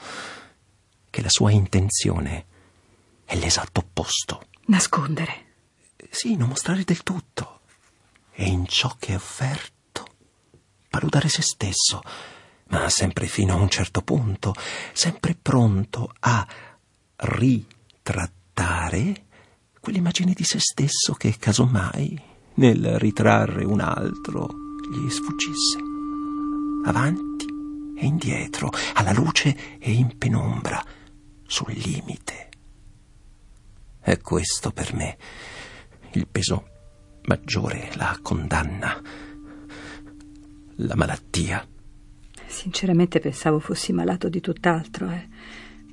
che 1.11 1.21
la 1.21 1.29
sua 1.29 1.51
intenzione 1.51 2.47
è 3.27 3.37
l'esatto 3.37 3.81
opposto. 3.81 4.47
Nascondere. 4.67 5.51
Sì, 6.09 6.37
non 6.37 6.49
mostrare 6.49 6.85
del 6.85 7.03
tutto. 7.03 7.61
E 8.33 8.47
in 8.47 8.66
ciò 8.66 8.97
che 8.99 9.12
è 9.12 9.16
offerto, 9.16 10.07
paludare 10.89 11.29
se 11.29 11.43
stesso, 11.43 12.03
ma 12.73 12.89
sempre 12.89 13.27
fino 13.27 13.53
a 13.53 13.61
un 13.61 13.68
certo 13.68 14.01
punto, 14.01 14.55
sempre 14.93 15.37
pronto 15.41 16.12
a 16.20 16.45
ritrattare 17.16 19.27
quell'immagine 19.79 20.33
di 20.33 20.43
se 20.43 20.59
stesso 20.59 21.12
che 21.12 21.37
casomai, 21.39 22.20
nel 22.55 22.99
ritrarre 22.99 23.64
un 23.64 23.81
altro, 23.81 24.49
gli 24.91 25.09
sfuggisse. 25.11 25.79
Avanti 26.85 27.45
e 27.97 28.07
indietro, 28.07 28.70
alla 28.95 29.12
luce 29.12 29.79
e 29.79 29.93
in 29.93 30.16
penombra, 30.16 30.83
sul 31.47 31.75
limite. 31.75 32.49
È 34.01 34.18
questo 34.18 34.73
per 34.73 34.95
me 34.95 35.18
il 36.12 36.27
peso 36.27 36.68
maggiore, 37.25 37.91
la 37.95 38.18
condanna, 38.23 38.99
la 40.77 40.97
malattia. 40.97 41.66
Sinceramente 42.53 43.18
pensavo 43.18 43.59
fossi 43.59 43.94
malato 43.94 44.28
di 44.28 44.40
tutt'altro, 44.40 45.11
eh. 45.11 45.26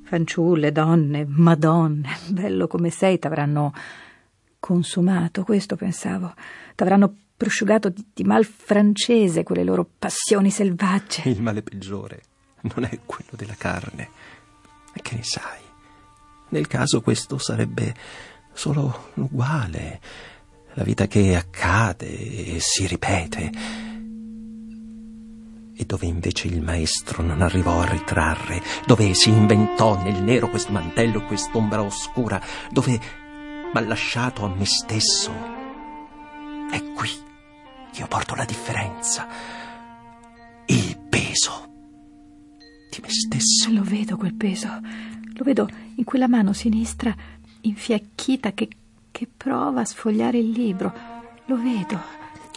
Fanciulle, 0.04 0.70
donne, 0.72 1.24
madonne, 1.26 2.18
bello 2.28 2.66
come 2.66 2.90
sei, 2.90 3.18
t'avranno 3.18 3.72
consumato, 4.60 5.42
questo 5.42 5.74
pensavo. 5.74 6.34
T'avranno 6.74 7.16
prosciugato 7.34 7.88
di, 7.88 8.06
di 8.12 8.24
mal 8.24 8.44
francese 8.44 9.42
quelle 9.42 9.64
loro 9.64 9.88
passioni 9.98 10.50
selvagge. 10.50 11.22
Il 11.30 11.40
male 11.40 11.62
peggiore 11.62 12.22
non 12.74 12.84
è 12.84 13.00
quello 13.06 13.30
della 13.32 13.56
carne. 13.56 14.10
E 14.92 15.00
che 15.00 15.16
ne 15.16 15.22
sai? 15.22 15.60
Nel 16.50 16.66
caso 16.66 17.00
questo 17.00 17.38
sarebbe 17.38 17.94
solo 18.52 19.12
l'uguale, 19.14 20.00
la 20.74 20.82
vita 20.82 21.06
che 21.06 21.34
accade 21.34 22.54
e 22.54 22.58
si 22.60 22.86
ripete. 22.86 23.88
E 25.80 25.86
dove 25.86 26.04
invece 26.04 26.46
il 26.46 26.60
maestro 26.60 27.22
non 27.22 27.40
arrivò 27.40 27.80
a 27.80 27.88
ritrarre, 27.88 28.62
dove 28.84 29.14
si 29.14 29.30
inventò 29.30 29.98
nel 30.02 30.22
nero 30.22 30.50
questo 30.50 30.72
mantello, 30.72 31.24
quest'ombra 31.24 31.80
oscura, 31.80 32.38
dove 32.70 33.00
m'ha 33.72 33.80
lasciato 33.80 34.44
a 34.44 34.54
me 34.54 34.66
stesso. 34.66 35.32
È 36.70 36.82
qui 36.92 37.08
che 37.92 38.00
io 38.00 38.06
porto 38.08 38.34
la 38.34 38.44
differenza, 38.44 39.26
il 40.66 40.98
peso 41.08 41.72
di 42.90 42.98
me 43.00 43.08
stesso. 43.08 43.72
Lo 43.72 43.82
vedo 43.82 44.18
quel 44.18 44.34
peso, 44.34 44.68
lo 44.68 45.44
vedo 45.44 45.66
in 45.94 46.04
quella 46.04 46.28
mano 46.28 46.52
sinistra 46.52 47.16
infiacchita 47.62 48.52
che, 48.52 48.68
che 49.10 49.26
prova 49.34 49.80
a 49.80 49.86
sfogliare 49.86 50.36
il 50.36 50.50
libro. 50.50 50.92
Lo 51.46 51.56
vedo, 51.56 51.98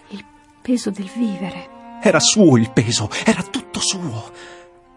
il 0.10 0.26
peso 0.62 0.90
del 0.90 1.10
vivere. 1.16 1.73
Era 2.06 2.20
suo 2.20 2.58
il 2.58 2.70
peso, 2.72 3.10
era 3.24 3.42
tutto 3.44 3.80
suo. 3.80 4.30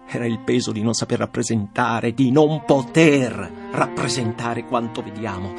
Era 0.09 0.26
il 0.26 0.40
peso 0.40 0.72
di 0.72 0.82
non 0.82 0.92
saper 0.92 1.20
rappresentare, 1.20 2.12
di 2.12 2.32
non 2.32 2.64
poter 2.64 3.68
rappresentare 3.70 4.64
quanto 4.64 5.02
vediamo. 5.02 5.54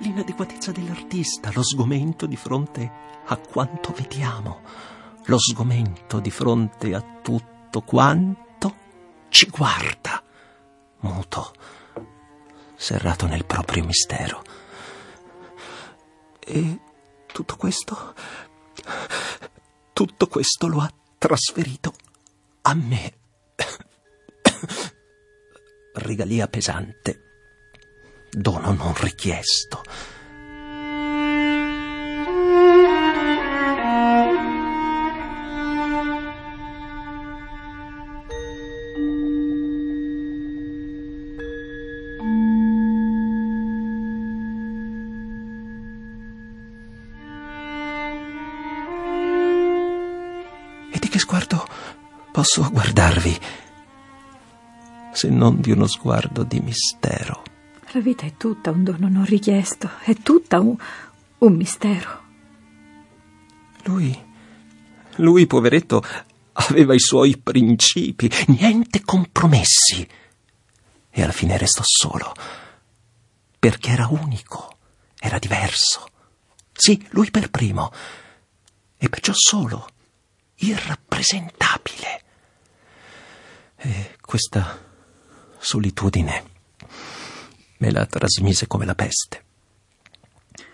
L'inadeguatezza 0.00 0.72
dell'artista, 0.72 1.52
lo 1.54 1.62
sgomento 1.62 2.26
di 2.26 2.34
fronte 2.34 2.90
a 3.24 3.36
quanto 3.36 3.92
vediamo, 3.92 4.62
lo 5.26 5.38
sgomento 5.38 6.18
di 6.18 6.30
fronte 6.32 6.92
a 6.92 7.04
tutto 7.22 7.82
quanto 7.82 8.74
ci 9.28 9.48
guarda, 9.48 10.20
muto, 11.02 11.52
serrato 12.74 13.28
nel 13.28 13.44
proprio 13.44 13.84
mistero. 13.84 14.42
E 16.40 16.80
tutto 17.32 17.54
questo 17.54 18.14
tutto 20.00 20.28
questo 20.28 20.66
lo 20.66 20.80
ha 20.80 20.90
trasferito 21.18 21.92
a 22.62 22.72
me. 22.72 23.18
Regalia 25.92 26.48
pesante, 26.48 27.20
dono 28.30 28.72
non 28.72 28.94
richiesto. 28.98 29.82
Posso 52.40 52.70
guardarvi? 52.70 53.38
Se 55.12 55.28
non 55.28 55.60
di 55.60 55.72
uno 55.72 55.86
sguardo 55.86 56.42
di 56.42 56.58
mistero. 56.60 57.42
La 57.92 58.00
vita 58.00 58.24
è 58.24 58.34
tutta 58.38 58.70
un 58.70 58.82
dono 58.82 59.10
non 59.10 59.26
richiesto, 59.26 59.90
è 60.02 60.14
tutta 60.14 60.58
un, 60.58 60.74
un 61.36 61.52
mistero. 61.52 62.22
Lui, 63.82 64.18
lui, 65.16 65.46
poveretto, 65.46 66.02
aveva 66.52 66.94
i 66.94 66.98
suoi 66.98 67.36
principi, 67.36 68.30
niente 68.58 69.02
compromessi. 69.02 70.08
E 71.10 71.22
alla 71.22 71.32
fine 71.32 71.58
restò 71.58 71.82
solo, 71.84 72.32
perché 73.58 73.90
era 73.90 74.06
unico, 74.08 74.78
era 75.18 75.38
diverso. 75.38 76.08
Sì, 76.72 77.06
lui 77.10 77.30
per 77.30 77.50
primo, 77.50 77.92
e 78.96 79.10
perciò 79.10 79.34
solo, 79.34 79.86
irrappresentabile. 80.54 82.28
E 83.82 84.16
questa 84.20 84.78
solitudine 85.58 86.44
me 87.78 87.90
la 87.90 88.04
trasmise 88.04 88.66
come 88.66 88.84
la 88.84 88.94
peste. 88.94 89.44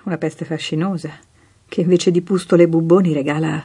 Una 0.02 0.18
peste 0.18 0.44
fascinosa, 0.44 1.16
che 1.68 1.80
invece 1.82 2.11
di 2.11 2.20
pustole 2.20 2.64
e 2.64 2.68
bubboni 2.68 3.12
regala 3.12 3.64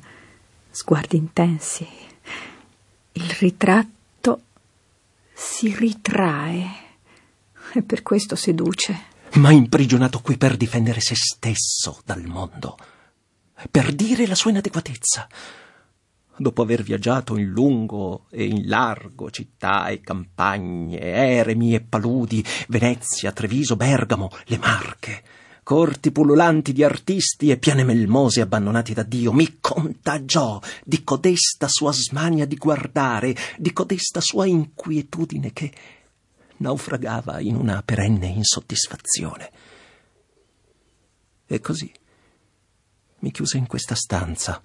sguardi 0.69 1.17
intensi. 1.17 1.87
Il 3.13 3.29
ritratto 3.39 4.41
si 5.33 5.73
ritrae 5.75 6.65
e 7.73 7.81
per 7.81 8.03
questo 8.03 8.35
seduce. 8.35 9.09
Ma 9.33 9.51
imprigionato 9.51 10.19
qui 10.19 10.37
per 10.37 10.55
difendere 10.55 10.99
se 10.99 11.15
stesso 11.15 11.99
dal 12.05 12.23
mondo, 12.25 12.77
per 13.71 13.91
dire 13.93 14.27
la 14.27 14.35
sua 14.35 14.51
inadeguatezza 14.51 15.27
dopo 16.41 16.63
aver 16.63 16.81
viaggiato 16.81 17.37
in 17.37 17.49
lungo 17.49 18.25
e 18.29 18.43
in 18.45 18.67
largo 18.67 19.29
città 19.29 19.87
e 19.87 20.01
campagne, 20.01 20.99
eremi 20.99 21.75
e 21.75 21.81
paludi, 21.81 22.43
Venezia, 22.67 23.31
Treviso, 23.31 23.75
Bergamo, 23.75 24.29
le 24.45 24.57
Marche, 24.57 25.23
corti 25.63 26.11
pullulanti 26.11 26.73
di 26.73 26.83
artisti 26.83 27.49
e 27.49 27.57
piane 27.57 27.83
melmose 27.83 28.41
abbandonati 28.41 28.93
da 28.93 29.03
Dio, 29.03 29.31
mi 29.31 29.57
contagiò 29.61 30.59
di 30.83 31.03
codesta 31.03 31.67
sua 31.67 31.93
smania 31.93 32.45
di 32.45 32.55
guardare, 32.55 33.35
di 33.57 33.71
codesta 33.71 34.19
sua 34.19 34.47
inquietudine 34.47 35.53
che 35.53 35.71
naufragava 36.57 37.39
in 37.39 37.55
una 37.55 37.81
perenne 37.83 38.27
insoddisfazione. 38.27 39.51
E 41.45 41.59
così 41.59 41.91
mi 43.19 43.31
chiuse 43.31 43.57
in 43.57 43.67
questa 43.67 43.93
stanza, 43.93 44.61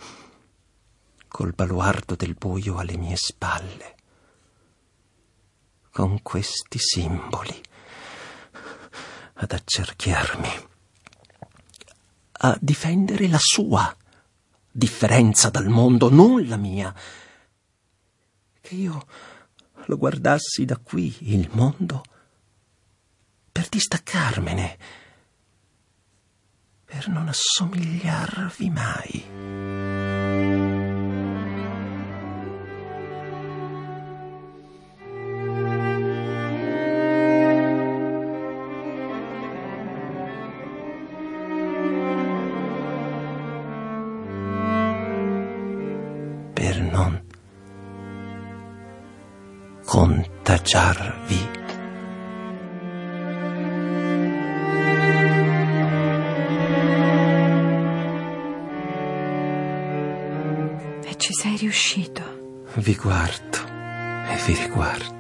col 1.37 1.53
baluardo 1.53 2.15
del 2.15 2.33
buio 2.33 2.79
alle 2.79 2.97
mie 2.97 3.15
spalle, 3.15 3.95
con 5.91 6.23
questi 6.23 6.79
simboli 6.79 7.61
ad 9.35 9.53
accerchiarmi, 9.53 10.49
a 12.39 12.57
difendere 12.59 13.29
la 13.29 13.39
sua 13.39 13.95
differenza 14.73 15.51
dal 15.51 15.69
mondo, 15.69 16.09
non 16.09 16.43
la 16.49 16.57
mia. 16.57 16.95
Che 18.59 18.75
io 18.75 19.07
lo 19.85 19.99
guardassi 19.99 20.65
da 20.65 20.79
qui, 20.79 21.35
il 21.35 21.51
mondo, 21.53 22.03
per 23.53 23.69
distaccarmene, 23.69 24.79
per 26.87 27.09
non 27.09 27.29
assomigliarvi 27.29 28.71
mai. 28.71 30.16
Contagiarvi. 50.57 51.49
E 61.05 61.17
ci 61.17 61.33
sei 61.33 61.57
riuscito. 61.57 62.65
Vi 62.75 62.95
guardo 62.95 63.59
e 64.29 64.37
vi 64.45 64.55
riguardo 64.55 65.15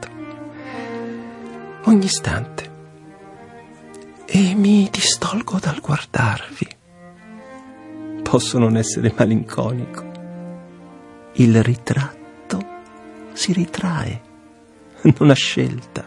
ogni 1.85 2.05
istante 2.05 2.71
e 4.27 4.55
mi 4.55 4.89
distolgo 4.91 5.59
dal 5.59 5.81
guardarvi. 5.81 6.69
Posso 8.23 8.59
non 8.59 8.77
essere 8.77 9.13
malinconico. 9.17 10.05
Il 11.35 11.63
ritratto 11.63 12.65
si 13.33 13.53
ritrae, 13.53 14.21
non 15.19 15.31
ha 15.31 15.35
scelta, 15.35 16.05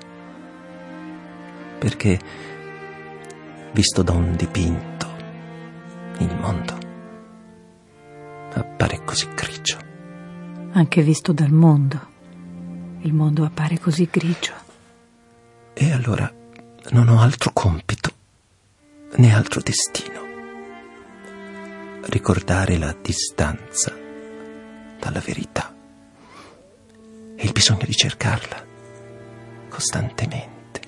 perché 1.79 2.19
visto 3.71 4.03
da 4.03 4.11
un 4.11 4.35
dipinto 4.35 5.07
il 6.19 6.35
mondo 6.35 6.77
appare 8.53 9.01
così 9.05 9.27
grigio. 9.33 9.77
Anche 10.71 11.01
visto 11.01 11.31
dal 11.31 11.51
mondo, 11.51 12.07
il 13.01 13.13
mondo 13.13 13.45
appare 13.45 13.79
così 13.79 14.07
grigio. 14.11 14.53
E 15.73 15.91
allora 15.91 16.31
non 16.91 17.07
ho 17.07 17.21
altro 17.21 17.51
compito 17.53 18.11
né 19.15 19.33
altro 19.33 19.61
destino. 19.61 20.27
Ricordare 22.01 22.77
la 22.77 22.95
distanza 23.01 23.95
dalla 24.99 25.19
verità 25.19 25.73
e 27.35 27.45
il 27.45 27.51
bisogno 27.51 27.83
di 27.85 27.93
cercarla 27.93 28.68
costantemente. 29.79 30.81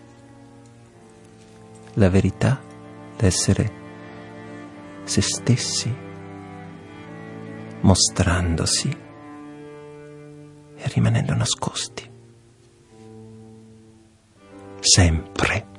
La 1.94 2.10
verità 2.10 2.60
d'essere 3.16 3.80
se 5.06 5.22
stessi, 5.22 5.96
mostrandosi 7.80 8.98
e 10.76 10.88
rimanendo 10.90 11.34
nascosti. 11.34 12.10
Sempre. 14.82 15.71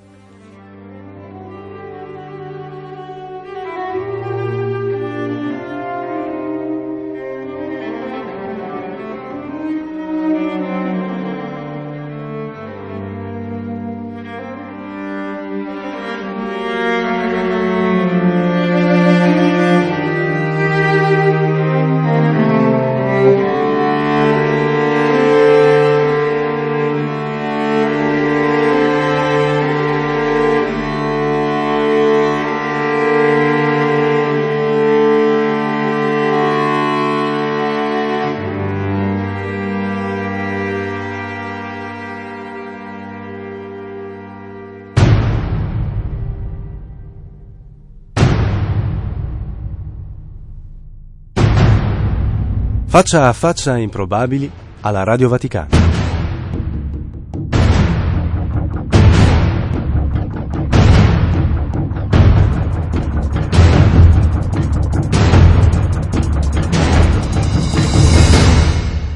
Faccia 53.12 53.28
a 53.28 53.32
faccia 53.34 53.76
improbabili 53.76 54.50
alla 54.80 55.02
Radio 55.02 55.28
Vaticana. 55.28 55.68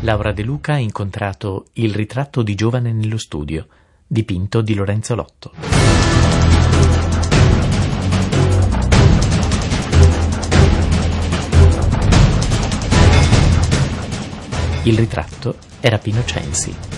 Laura 0.00 0.32
De 0.32 0.42
Luca 0.42 0.74
ha 0.74 0.76
incontrato 0.76 1.68
il 1.72 1.94
ritratto 1.94 2.42
di 2.42 2.54
giovane 2.54 2.92
nello 2.92 3.16
studio, 3.16 3.66
dipinto 4.06 4.60
di 4.60 4.74
Lorenzo 4.74 5.14
Lotto. 5.14 5.65
Il 14.86 14.96
ritratto 14.96 15.56
era 15.80 15.98
Pino 15.98 16.24
Censi. 16.24 16.95